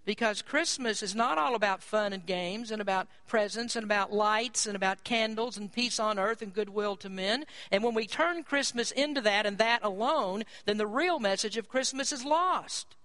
Because 0.04 0.42
Christmas 0.42 1.04
is 1.04 1.14
not 1.14 1.38
all 1.38 1.54
about 1.54 1.84
fun 1.84 2.12
and 2.12 2.26
games 2.26 2.72
and 2.72 2.82
about 2.82 3.06
presents 3.28 3.76
and 3.76 3.84
about 3.84 4.12
lights 4.12 4.66
and 4.66 4.74
about 4.74 5.04
candles 5.04 5.56
and 5.56 5.72
peace 5.72 6.00
on 6.00 6.18
earth 6.18 6.42
and 6.42 6.52
goodwill 6.52 6.96
to 6.96 7.08
men. 7.08 7.44
And 7.70 7.84
when 7.84 7.94
we 7.94 8.08
turn 8.08 8.42
Christmas 8.42 8.90
into 8.90 9.20
that 9.20 9.46
and 9.46 9.56
that 9.58 9.84
alone, 9.84 10.42
then 10.64 10.78
the 10.78 10.86
real 10.86 11.20
message 11.20 11.56
of 11.56 11.68
Christmas 11.68 12.10
is 12.10 12.24
lost. 12.24 12.96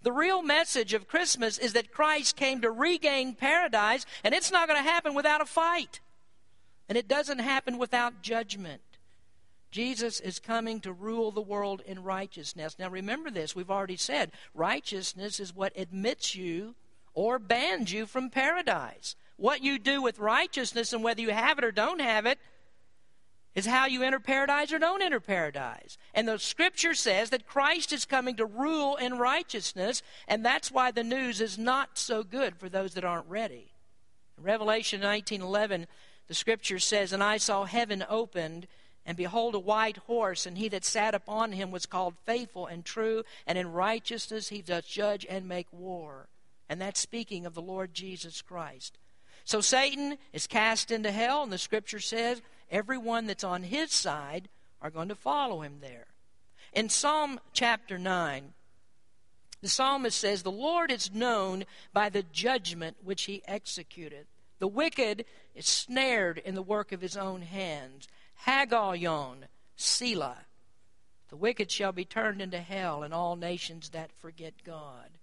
The 0.00 0.12
real 0.12 0.40
message 0.40 0.94
of 0.94 1.06
Christmas 1.06 1.58
is 1.58 1.74
that 1.74 1.92
Christ 1.92 2.34
came 2.34 2.62
to 2.62 2.70
regain 2.70 3.34
paradise, 3.34 4.06
and 4.22 4.34
it's 4.34 4.50
not 4.50 4.68
going 4.68 4.82
to 4.82 4.90
happen 4.90 5.12
without 5.12 5.42
a 5.42 5.46
fight. 5.46 6.00
And 6.88 6.98
it 6.98 7.08
doesn't 7.08 7.38
happen 7.38 7.78
without 7.78 8.22
judgment. 8.22 8.82
Jesus 9.70 10.20
is 10.20 10.38
coming 10.38 10.80
to 10.80 10.92
rule 10.92 11.32
the 11.32 11.40
world 11.40 11.82
in 11.84 12.04
righteousness. 12.04 12.76
Now 12.78 12.88
remember 12.88 13.30
this, 13.30 13.56
we've 13.56 13.70
already 13.70 13.96
said 13.96 14.30
righteousness 14.54 15.40
is 15.40 15.54
what 15.54 15.72
admits 15.76 16.36
you 16.36 16.76
or 17.12 17.38
bans 17.38 17.92
you 17.92 18.06
from 18.06 18.30
paradise. 18.30 19.16
What 19.36 19.64
you 19.64 19.80
do 19.80 20.00
with 20.00 20.20
righteousness 20.20 20.92
and 20.92 21.02
whether 21.02 21.20
you 21.20 21.30
have 21.30 21.58
it 21.58 21.64
or 21.64 21.72
don't 21.72 22.00
have 22.00 22.24
it 22.24 22.38
is 23.54 23.66
how 23.66 23.86
you 23.86 24.02
enter 24.02 24.20
paradise 24.20 24.72
or 24.72 24.78
don't 24.78 25.02
enter 25.02 25.20
paradise. 25.20 25.96
And 26.12 26.26
the 26.26 26.38
scripture 26.38 26.94
says 26.94 27.30
that 27.30 27.46
Christ 27.46 27.92
is 27.92 28.04
coming 28.04 28.36
to 28.36 28.46
rule 28.46 28.96
in 28.96 29.18
righteousness, 29.18 30.02
and 30.26 30.44
that's 30.44 30.72
why 30.72 30.90
the 30.90 31.04
news 31.04 31.40
is 31.40 31.56
not 31.58 31.98
so 31.98 32.22
good 32.22 32.56
for 32.56 32.68
those 32.68 32.94
that 32.94 33.04
aren't 33.04 33.28
ready. 33.28 33.72
In 34.38 34.44
Revelation 34.44 35.00
19:11 35.00 35.86
the 36.26 36.34
scripture 36.34 36.78
says, 36.78 37.12
And 37.12 37.22
I 37.22 37.36
saw 37.36 37.64
heaven 37.64 38.04
opened, 38.08 38.66
and 39.06 39.16
behold, 39.16 39.54
a 39.54 39.58
white 39.58 39.98
horse, 39.98 40.46
and 40.46 40.56
he 40.56 40.68
that 40.68 40.84
sat 40.84 41.14
upon 41.14 41.52
him 41.52 41.70
was 41.70 41.86
called 41.86 42.14
faithful 42.24 42.66
and 42.66 42.84
true, 42.84 43.24
and 43.46 43.58
in 43.58 43.72
righteousness 43.72 44.48
he 44.48 44.62
doth 44.62 44.86
judge 44.86 45.26
and 45.28 45.46
make 45.46 45.66
war. 45.72 46.28
And 46.68 46.80
that's 46.80 47.00
speaking 47.00 47.44
of 47.44 47.54
the 47.54 47.62
Lord 47.62 47.92
Jesus 47.92 48.40
Christ. 48.40 48.98
So 49.44 49.60
Satan 49.60 50.16
is 50.32 50.46
cast 50.46 50.90
into 50.90 51.12
hell, 51.12 51.42
and 51.42 51.52
the 51.52 51.58
scripture 51.58 52.00
says 52.00 52.40
everyone 52.70 53.26
that's 53.26 53.44
on 53.44 53.62
his 53.62 53.92
side 53.92 54.48
are 54.80 54.90
going 54.90 55.08
to 55.08 55.14
follow 55.14 55.60
him 55.60 55.78
there. 55.80 56.06
In 56.72 56.88
Psalm 56.88 57.38
chapter 57.52 57.98
9, 57.98 58.54
the 59.60 59.68
psalmist 59.68 60.18
says, 60.18 60.42
The 60.42 60.50
Lord 60.50 60.90
is 60.90 61.14
known 61.14 61.64
by 61.92 62.08
the 62.08 62.22
judgment 62.22 62.96
which 63.02 63.24
he 63.24 63.42
executed. 63.46 64.26
The 64.64 64.68
wicked 64.68 65.26
is 65.54 65.66
snared 65.66 66.38
in 66.38 66.54
the 66.54 66.62
work 66.62 66.90
of 66.92 67.02
his 67.02 67.18
own 67.18 67.42
hands. 67.42 68.08
Higgaion, 68.46 69.44
Selah. 69.76 70.46
The 71.28 71.36
wicked 71.36 71.70
shall 71.70 71.92
be 71.92 72.06
turned 72.06 72.40
into 72.40 72.60
hell, 72.60 73.02
and 73.02 73.12
all 73.12 73.36
nations 73.36 73.90
that 73.90 74.10
forget 74.10 74.64
God. 74.64 75.18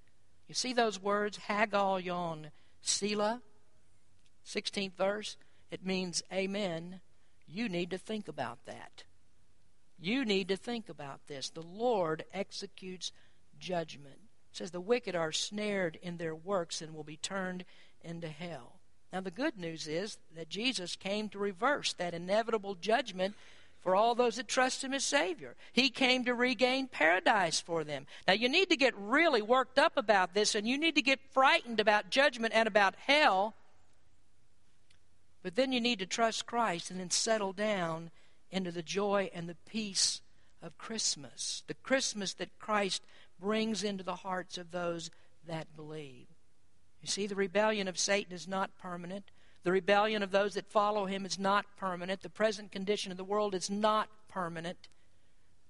You 0.47 0.53
see 0.53 0.73
those 0.73 1.01
words, 1.01 1.39
Higgaion, 1.49 2.51
Selah? 2.83 3.41
16th 4.45 4.93
verse. 4.93 5.37
It 5.71 5.83
means, 5.83 6.21
Amen. 6.31 7.01
You 7.47 7.67
need 7.67 7.89
to 7.89 7.97
think 7.97 8.27
about 8.27 8.65
that. 8.67 9.05
You 9.97 10.23
need 10.23 10.49
to 10.49 10.55
think 10.55 10.87
about 10.87 11.25
this. 11.25 11.49
The 11.49 11.63
Lord 11.63 12.25
executes 12.31 13.11
judgment. 13.57 14.19
It 14.51 14.57
says 14.57 14.69
the 14.69 14.79
wicked 14.79 15.15
are 15.15 15.31
snared 15.31 15.97
in 16.03 16.17
their 16.17 16.35
works 16.35 16.79
and 16.79 16.93
will 16.93 17.03
be 17.03 17.17
turned 17.17 17.65
into 18.03 18.27
hell. 18.27 18.80
Now, 19.13 19.19
the 19.19 19.31
good 19.31 19.57
news 19.57 19.87
is 19.87 20.17
that 20.35 20.49
Jesus 20.49 20.95
came 20.95 21.27
to 21.29 21.39
reverse 21.39 21.93
that 21.93 22.13
inevitable 22.13 22.75
judgment 22.75 23.35
for 23.81 23.95
all 23.95 24.15
those 24.15 24.37
that 24.37 24.47
trust 24.47 24.83
Him 24.83 24.93
as 24.93 25.03
Savior. 25.03 25.55
He 25.73 25.89
came 25.89 26.23
to 26.25 26.33
regain 26.33 26.87
paradise 26.87 27.59
for 27.59 27.83
them. 27.83 28.05
Now, 28.27 28.33
you 28.33 28.47
need 28.47 28.69
to 28.69 28.77
get 28.77 28.93
really 28.97 29.41
worked 29.41 29.77
up 29.77 29.97
about 29.97 30.33
this, 30.33 30.55
and 30.55 30.67
you 30.67 30.77
need 30.77 30.95
to 30.95 31.01
get 31.01 31.19
frightened 31.31 31.79
about 31.79 32.09
judgment 32.09 32.53
and 32.53 32.67
about 32.67 32.95
hell. 32.95 33.55
But 35.43 35.55
then 35.55 35.71
you 35.71 35.81
need 35.81 35.99
to 35.99 36.05
trust 36.05 36.45
Christ 36.45 36.91
and 36.91 36.99
then 36.99 37.09
settle 37.09 37.51
down 37.51 38.11
into 38.51 38.71
the 38.71 38.83
joy 38.83 39.29
and 39.33 39.49
the 39.49 39.57
peace 39.67 40.21
of 40.61 40.77
Christmas, 40.77 41.63
the 41.67 41.73
Christmas 41.73 42.33
that 42.33 42.59
Christ 42.59 43.01
brings 43.39 43.83
into 43.83 44.03
the 44.03 44.17
hearts 44.17 44.57
of 44.57 44.71
those 44.71 45.09
that 45.47 45.75
believe. 45.75 46.27
You 47.01 47.07
see, 47.07 47.27
the 47.27 47.35
rebellion 47.35 47.87
of 47.87 47.97
Satan 47.97 48.33
is 48.33 48.47
not 48.47 48.77
permanent. 48.77 49.31
The 49.63 49.71
rebellion 49.71 50.23
of 50.23 50.31
those 50.31 50.53
that 50.55 50.71
follow 50.71 51.05
him 51.05 51.25
is 51.25 51.37
not 51.37 51.65
permanent. 51.77 52.21
The 52.21 52.29
present 52.29 52.71
condition 52.71 53.11
of 53.11 53.17
the 53.17 53.23
world 53.23 53.53
is 53.55 53.69
not 53.69 54.09
permanent. 54.27 54.87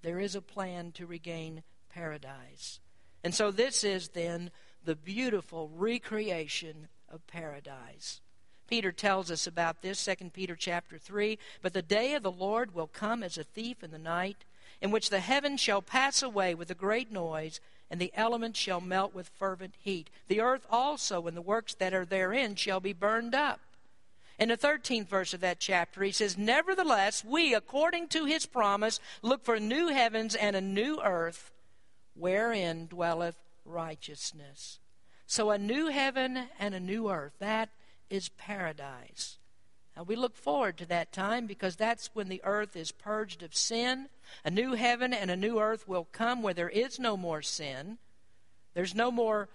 There 0.02 0.20
is 0.20 0.36
a 0.36 0.41
plan 0.41 0.91
to 0.94 1.06
regain 1.06 1.63
paradise. 1.89 2.80
And 3.24 3.36
so 3.36 3.52
this 3.52 3.84
is 3.84 4.10
then 4.10 4.52
the 4.84 4.96
beautiful 4.96 5.70
recreation 5.74 6.88
of 7.10 7.26
paradise. 7.28 8.22
Peter 8.67 8.91
tells 8.91 9.30
us 9.30 9.46
about 9.46 9.82
this, 9.82 10.04
2 10.04 10.30
Peter 10.32 10.56
chapter 10.56 10.98
3. 10.98 11.38
But 11.62 11.74
the 11.74 11.82
day 11.82 12.13
of 12.13 12.24
the 12.24 12.32
Lord 12.32 12.74
will 12.74 12.88
come 12.88 13.22
as 13.22 13.38
a 13.38 13.44
thief 13.44 13.84
in 13.84 13.91
the 13.91 14.00
night, 14.00 14.46
in 14.82 14.91
which 14.91 15.10
the 15.10 15.20
heavens 15.20 15.60
shall 15.60 15.82
pass 15.82 16.24
away 16.24 16.56
with 16.56 16.72
a 16.72 16.76
great 16.76 17.12
noise 17.12 17.60
and 17.91 17.99
the 17.99 18.13
elements 18.15 18.58
shall 18.58 18.80
melt 18.80 19.13
with 19.13 19.27
fervent 19.27 19.75
heat. 19.77 20.10
The 20.30 20.39
earth 20.39 20.65
also 20.71 21.27
and 21.27 21.36
the 21.36 21.41
works 21.41 21.73
that 21.73 21.93
are 21.93 22.06
therein 22.06 22.56
shall 22.56 22.80
be 22.80 22.93
burned 22.93 23.36
up. 23.36 23.60
In 24.39 24.47
the 24.47 24.58
13th 24.58 25.08
verse 25.08 25.34
of 25.34 25.41
that 25.41 25.60
chapter, 25.60 26.01
he 26.01 26.13
says, 26.13 26.38
Nevertheless, 26.38 27.23
we, 27.23 27.54
according 27.54 28.08
to 28.08 28.23
his 28.23 28.45
promise, 28.45 29.01
look 29.21 29.43
for 29.43 29.60
new 29.60 29.89
heavens 29.89 30.36
and 30.36 30.56
a 30.56 30.62
new 30.62 31.01
earth, 31.04 31.51
wherein 32.15 32.88
dwelleth 32.88 33.36
righteousness. 33.65 34.80
So, 35.27 35.51
a 35.51 35.58
new 35.58 35.88
heaven 35.88 36.47
and 36.58 36.73
a 36.73 36.80
new 36.80 37.12
earth, 37.12 37.34
that 37.39 37.69
is 38.10 38.30
paradise. 38.30 39.38
Now, 39.95 40.04
we 40.04 40.15
look 40.15 40.38
forward 40.38 40.77
to 40.77 40.86
that 40.88 41.12
time 41.12 41.47
because 41.47 41.75
that's 41.75 42.10
when 42.13 42.30
the 42.30 42.41
earth 42.43 42.75
is 42.75 42.91
purged 42.91 43.43
of 43.43 43.56
sin. 43.56 44.08
A 44.45 44.49
new 44.49 44.73
heaven 44.73 45.13
and 45.13 45.30
a 45.30 45.36
new 45.36 45.60
earth 45.60 45.88
will 45.88 46.08
come 46.12 46.41
where 46.41 46.54
there 46.54 46.69
is 46.69 46.97
no 46.97 47.17
more 47.17 47.41
sin. 47.41 47.97
There's 48.73 48.95
no 48.95 49.12
more 49.12 49.49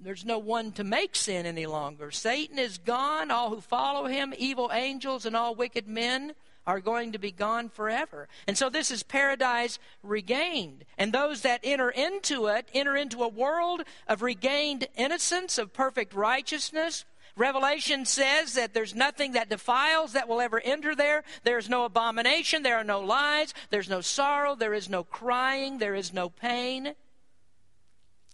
there's 0.00 0.24
no 0.24 0.38
one 0.38 0.70
to 0.72 0.84
make 0.84 1.16
sin 1.16 1.44
any 1.44 1.66
longer. 1.66 2.12
Satan 2.12 2.58
is 2.58 2.78
gone. 2.78 3.32
All 3.32 3.50
who 3.50 3.60
follow 3.60 4.06
him, 4.06 4.32
evil 4.38 4.70
angels 4.72 5.26
and 5.26 5.34
all 5.34 5.56
wicked 5.56 5.88
men, 5.88 6.34
are 6.68 6.80
going 6.80 7.12
to 7.12 7.18
be 7.18 7.32
gone 7.32 7.68
forever. 7.68 8.28
And 8.46 8.56
so 8.56 8.68
this 8.68 8.90
is 8.90 9.02
paradise 9.02 9.78
regained. 10.02 10.84
And 10.98 11.12
those 11.12 11.40
that 11.42 11.60
enter 11.64 11.90
into 11.90 12.46
it 12.46 12.68
enter 12.74 12.94
into 12.94 13.22
a 13.22 13.28
world 13.28 13.82
of 14.06 14.22
regained 14.22 14.86
innocence, 14.94 15.58
of 15.58 15.72
perfect 15.72 16.14
righteousness, 16.14 17.04
Revelation 17.38 18.04
says 18.04 18.54
that 18.54 18.74
there's 18.74 18.96
nothing 18.96 19.32
that 19.32 19.48
defiles 19.48 20.12
that 20.12 20.28
will 20.28 20.40
ever 20.40 20.60
enter 20.60 20.96
there. 20.96 21.22
There's 21.44 21.68
no 21.68 21.84
abomination. 21.84 22.64
There 22.64 22.76
are 22.76 22.84
no 22.84 23.00
lies. 23.00 23.54
There's 23.70 23.88
no 23.88 24.00
sorrow. 24.00 24.56
There 24.56 24.74
is 24.74 24.88
no 24.88 25.04
crying. 25.04 25.78
There 25.78 25.94
is 25.94 26.12
no 26.12 26.28
pain. 26.28 26.94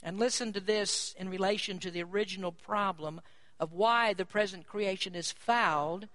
And 0.02 0.18
listen 0.18 0.54
to 0.54 0.60
this 0.60 1.14
in 1.18 1.28
relation 1.28 1.78
to 1.80 1.90
the 1.90 2.02
original 2.02 2.50
problem 2.50 3.20
of 3.60 3.72
why 3.72 4.14
the 4.14 4.24
present 4.24 4.66
creation 4.66 5.14
is 5.14 5.30
fouled. 5.30 6.08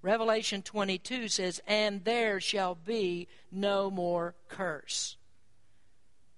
Revelation 0.00 0.62
22 0.62 1.28
says, 1.28 1.60
And 1.66 2.04
there 2.04 2.40
shall 2.40 2.76
be 2.76 3.26
no 3.50 3.90
more 3.90 4.36
curse. 4.48 5.17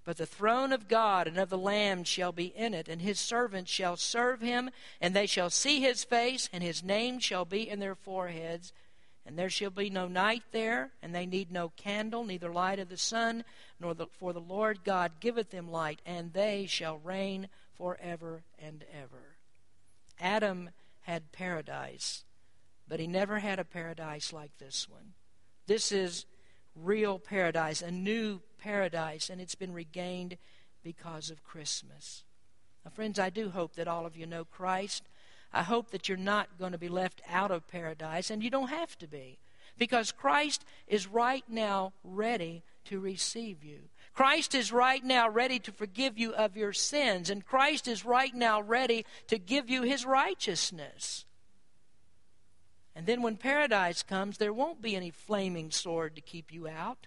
But 0.04 0.16
the 0.16 0.26
throne 0.26 0.72
of 0.72 0.88
God 0.88 1.26
and 1.26 1.38
of 1.38 1.50
the 1.50 1.58
Lamb 1.58 2.04
shall 2.04 2.32
be 2.32 2.46
in 2.46 2.72
it, 2.74 2.88
and 2.88 3.02
his 3.02 3.20
servants 3.20 3.70
shall 3.70 3.96
serve 3.96 4.40
him, 4.40 4.70
and 5.00 5.14
they 5.14 5.26
shall 5.26 5.50
see 5.50 5.80
his 5.80 6.04
face, 6.04 6.48
and 6.52 6.62
his 6.62 6.82
name 6.82 7.18
shall 7.18 7.44
be 7.44 7.68
in 7.68 7.80
their 7.80 7.94
foreheads. 7.94 8.72
And 9.26 9.38
there 9.38 9.50
shall 9.50 9.70
be 9.70 9.90
no 9.90 10.08
night 10.08 10.42
there, 10.52 10.90
and 11.02 11.14
they 11.14 11.26
need 11.26 11.52
no 11.52 11.68
candle, 11.76 12.24
neither 12.24 12.50
light 12.50 12.78
of 12.78 12.88
the 12.88 12.96
sun, 12.96 13.44
nor 13.78 13.94
the, 13.94 14.06
for 14.06 14.32
the 14.32 14.40
Lord 14.40 14.84
God 14.84 15.12
giveth 15.20 15.50
them 15.50 15.70
light, 15.70 16.00
and 16.06 16.32
they 16.32 16.66
shall 16.66 16.98
reign 16.98 17.48
forever 17.74 18.42
and 18.58 18.84
ever. 18.92 19.36
Adam 20.18 20.70
had 21.02 21.30
paradise, 21.32 22.24
but 22.88 23.00
he 23.00 23.06
never 23.06 23.38
had 23.38 23.58
a 23.58 23.64
paradise 23.64 24.32
like 24.32 24.56
this 24.58 24.88
one. 24.88 25.12
This 25.66 25.92
is 25.92 26.24
real 26.74 27.18
paradise, 27.18 27.82
a 27.82 27.90
new 27.90 28.40
paradise, 28.60 29.30
and 29.30 29.40
it's 29.40 29.54
been 29.54 29.72
regained 29.72 30.36
because 30.82 31.30
of 31.30 31.44
Christmas. 31.44 32.24
Now, 32.84 32.90
friends, 32.90 33.18
I 33.18 33.30
do 33.30 33.50
hope 33.50 33.74
that 33.74 33.88
all 33.88 34.06
of 34.06 34.16
you 34.16 34.26
know 34.26 34.44
Christ. 34.44 35.04
I 35.52 35.62
hope 35.62 35.90
that 35.90 36.08
you're 36.08 36.16
not 36.16 36.58
going 36.58 36.72
to 36.72 36.78
be 36.78 36.88
left 36.88 37.20
out 37.28 37.50
of 37.50 37.66
paradise, 37.66 38.30
and 38.30 38.42
you 38.42 38.50
don't 38.50 38.68
have 38.68 38.96
to 38.98 39.08
be, 39.08 39.38
because 39.76 40.12
Christ 40.12 40.64
is 40.86 41.06
right 41.06 41.44
now 41.48 41.92
ready 42.04 42.62
to 42.84 43.00
receive 43.00 43.64
you. 43.64 43.80
Christ 44.14 44.54
is 44.54 44.72
right 44.72 45.04
now 45.04 45.28
ready 45.28 45.58
to 45.60 45.72
forgive 45.72 46.18
you 46.18 46.34
of 46.34 46.56
your 46.56 46.72
sins, 46.72 47.30
and 47.30 47.44
Christ 47.44 47.88
is 47.88 48.04
right 48.04 48.34
now 48.34 48.60
ready 48.60 49.04
to 49.26 49.38
give 49.38 49.68
you 49.68 49.82
his 49.82 50.04
righteousness. 50.04 51.24
And 52.94 53.06
then 53.06 53.22
when 53.22 53.36
paradise 53.36 54.02
comes, 54.02 54.38
there 54.38 54.52
won't 54.52 54.82
be 54.82 54.96
any 54.96 55.10
flaming 55.10 55.70
sword 55.70 56.16
to 56.16 56.20
keep 56.20 56.52
you 56.52 56.68
out. 56.68 57.06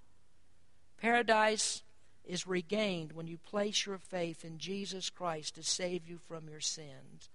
Paradise 1.03 1.83
is 2.23 2.47
regained 2.47 3.11
when 3.11 3.27
you 3.27 3.37
place 3.37 3.85
your 3.85 3.97
faith 3.97 4.45
in 4.45 4.57
Jesus 4.57 5.09
Christ 5.09 5.55
to 5.55 5.61
save 5.61 6.07
you 6.07 6.17
from 6.17 6.47
your 6.47 6.61
sins. 6.61 7.29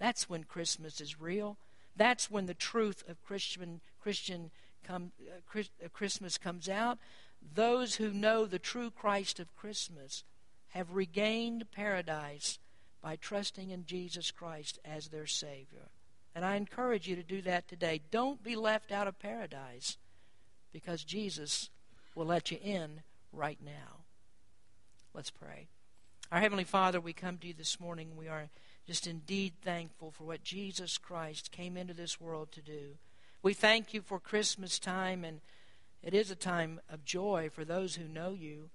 That's 0.00 0.28
when 0.28 0.42
Christmas 0.42 1.00
is 1.00 1.20
real. 1.20 1.56
That's 1.94 2.28
when 2.28 2.46
the 2.46 2.54
truth 2.54 3.04
of 3.08 3.22
Christian 3.22 3.80
Christian 4.00 4.50
come, 4.82 5.12
uh, 5.24 5.60
uh, 5.60 5.88
Christmas 5.92 6.36
comes 6.36 6.68
out. 6.68 6.98
Those 7.54 7.94
who 7.94 8.10
know 8.10 8.44
the 8.44 8.58
true 8.58 8.90
Christ 8.90 9.38
of 9.38 9.54
Christmas 9.54 10.24
have 10.70 10.96
regained 10.96 11.70
paradise 11.70 12.58
by 13.00 13.14
trusting 13.14 13.70
in 13.70 13.86
Jesus 13.86 14.32
Christ 14.32 14.80
as 14.84 15.08
their 15.08 15.28
Savior. 15.28 15.90
And 16.34 16.44
I 16.44 16.56
encourage 16.56 17.06
you 17.06 17.14
to 17.14 17.22
do 17.22 17.40
that 17.42 17.68
today. 17.68 18.00
Don't 18.10 18.42
be 18.42 18.56
left 18.56 18.90
out 18.90 19.06
of 19.06 19.20
paradise 19.20 19.96
because 20.72 21.04
Jesus 21.04 21.70
will 22.16 22.26
let 22.26 22.50
you 22.50 22.58
in 22.60 23.02
right 23.32 23.58
now. 23.64 24.04
Let's 25.14 25.30
pray. 25.30 25.68
Our 26.30 26.40
Heavenly 26.40 26.64
Father, 26.64 27.00
we 27.00 27.12
come 27.12 27.38
to 27.38 27.48
you 27.48 27.54
this 27.54 27.80
morning. 27.80 28.16
We 28.16 28.28
are 28.28 28.48
just 28.86 29.06
indeed 29.06 29.54
thankful 29.62 30.10
for 30.10 30.24
what 30.24 30.42
Jesus 30.42 30.98
Christ 30.98 31.52
came 31.52 31.76
into 31.76 31.94
this 31.94 32.20
world 32.20 32.52
to 32.52 32.62
do. 32.62 32.96
We 33.42 33.54
thank 33.54 33.92
you 33.92 34.00
for 34.00 34.18
Christmas 34.18 34.78
time, 34.78 35.24
and 35.24 35.40
it 36.02 36.14
is 36.14 36.30
a 36.30 36.36
time 36.36 36.80
of 36.88 37.04
joy 37.04 37.50
for 37.52 37.64
those 37.64 37.96
who 37.96 38.08
know 38.08 38.32
you. 38.32 38.70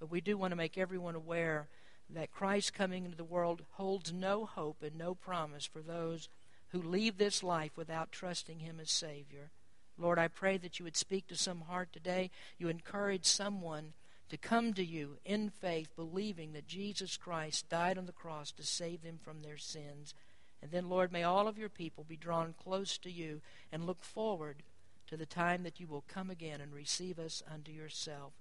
But 0.00 0.10
we 0.10 0.20
do 0.20 0.36
want 0.36 0.52
to 0.52 0.56
make 0.56 0.78
everyone 0.78 1.14
aware 1.14 1.68
that 2.10 2.32
Christ 2.32 2.74
coming 2.74 3.04
into 3.04 3.16
the 3.16 3.24
world 3.24 3.62
holds 3.72 4.12
no 4.12 4.46
hope 4.46 4.82
and 4.82 4.96
no 4.96 5.14
promise 5.14 5.66
for 5.66 5.82
those 5.82 6.28
who 6.70 6.80
leave 6.80 7.18
this 7.18 7.42
life 7.42 7.76
without 7.76 8.12
trusting 8.12 8.60
Him 8.60 8.78
as 8.80 8.90
Savior. 8.90 9.50
Lord, 9.98 10.18
I 10.18 10.28
pray 10.28 10.56
that 10.58 10.78
you 10.78 10.84
would 10.84 10.96
speak 10.96 11.26
to 11.28 11.36
some 11.36 11.62
heart 11.62 11.92
today. 11.92 12.30
You 12.58 12.68
encourage 12.68 13.26
someone 13.26 13.92
to 14.28 14.36
come 14.36 14.74
to 14.74 14.84
you 14.84 15.18
in 15.24 15.50
faith, 15.50 15.88
believing 15.96 16.52
that 16.52 16.66
Jesus 16.66 17.16
Christ 17.16 17.68
died 17.68 17.98
on 17.98 18.06
the 18.06 18.12
cross 18.12 18.52
to 18.52 18.62
save 18.62 19.02
them 19.02 19.18
from 19.22 19.42
their 19.42 19.56
sins. 19.56 20.14
And 20.62 20.70
then, 20.70 20.88
Lord, 20.88 21.12
may 21.12 21.22
all 21.22 21.48
of 21.48 21.58
your 21.58 21.68
people 21.68 22.04
be 22.06 22.16
drawn 22.16 22.54
close 22.62 22.98
to 22.98 23.10
you 23.10 23.40
and 23.72 23.86
look 23.86 24.02
forward 24.02 24.62
to 25.06 25.16
the 25.16 25.26
time 25.26 25.62
that 25.62 25.80
you 25.80 25.86
will 25.86 26.04
come 26.06 26.30
again 26.30 26.60
and 26.60 26.72
receive 26.72 27.18
us 27.18 27.42
unto 27.52 27.72
yourself. 27.72 28.32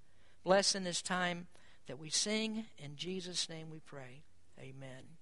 Bless 0.43 0.75
in 0.75 0.83
this 0.83 1.01
time 1.01 1.47
that 1.87 1.99
we 1.99 2.09
sing. 2.09 2.65
In 2.77 2.95
Jesus' 2.95 3.49
name 3.49 3.69
we 3.69 3.79
pray. 3.79 4.23
Amen. 4.59 5.16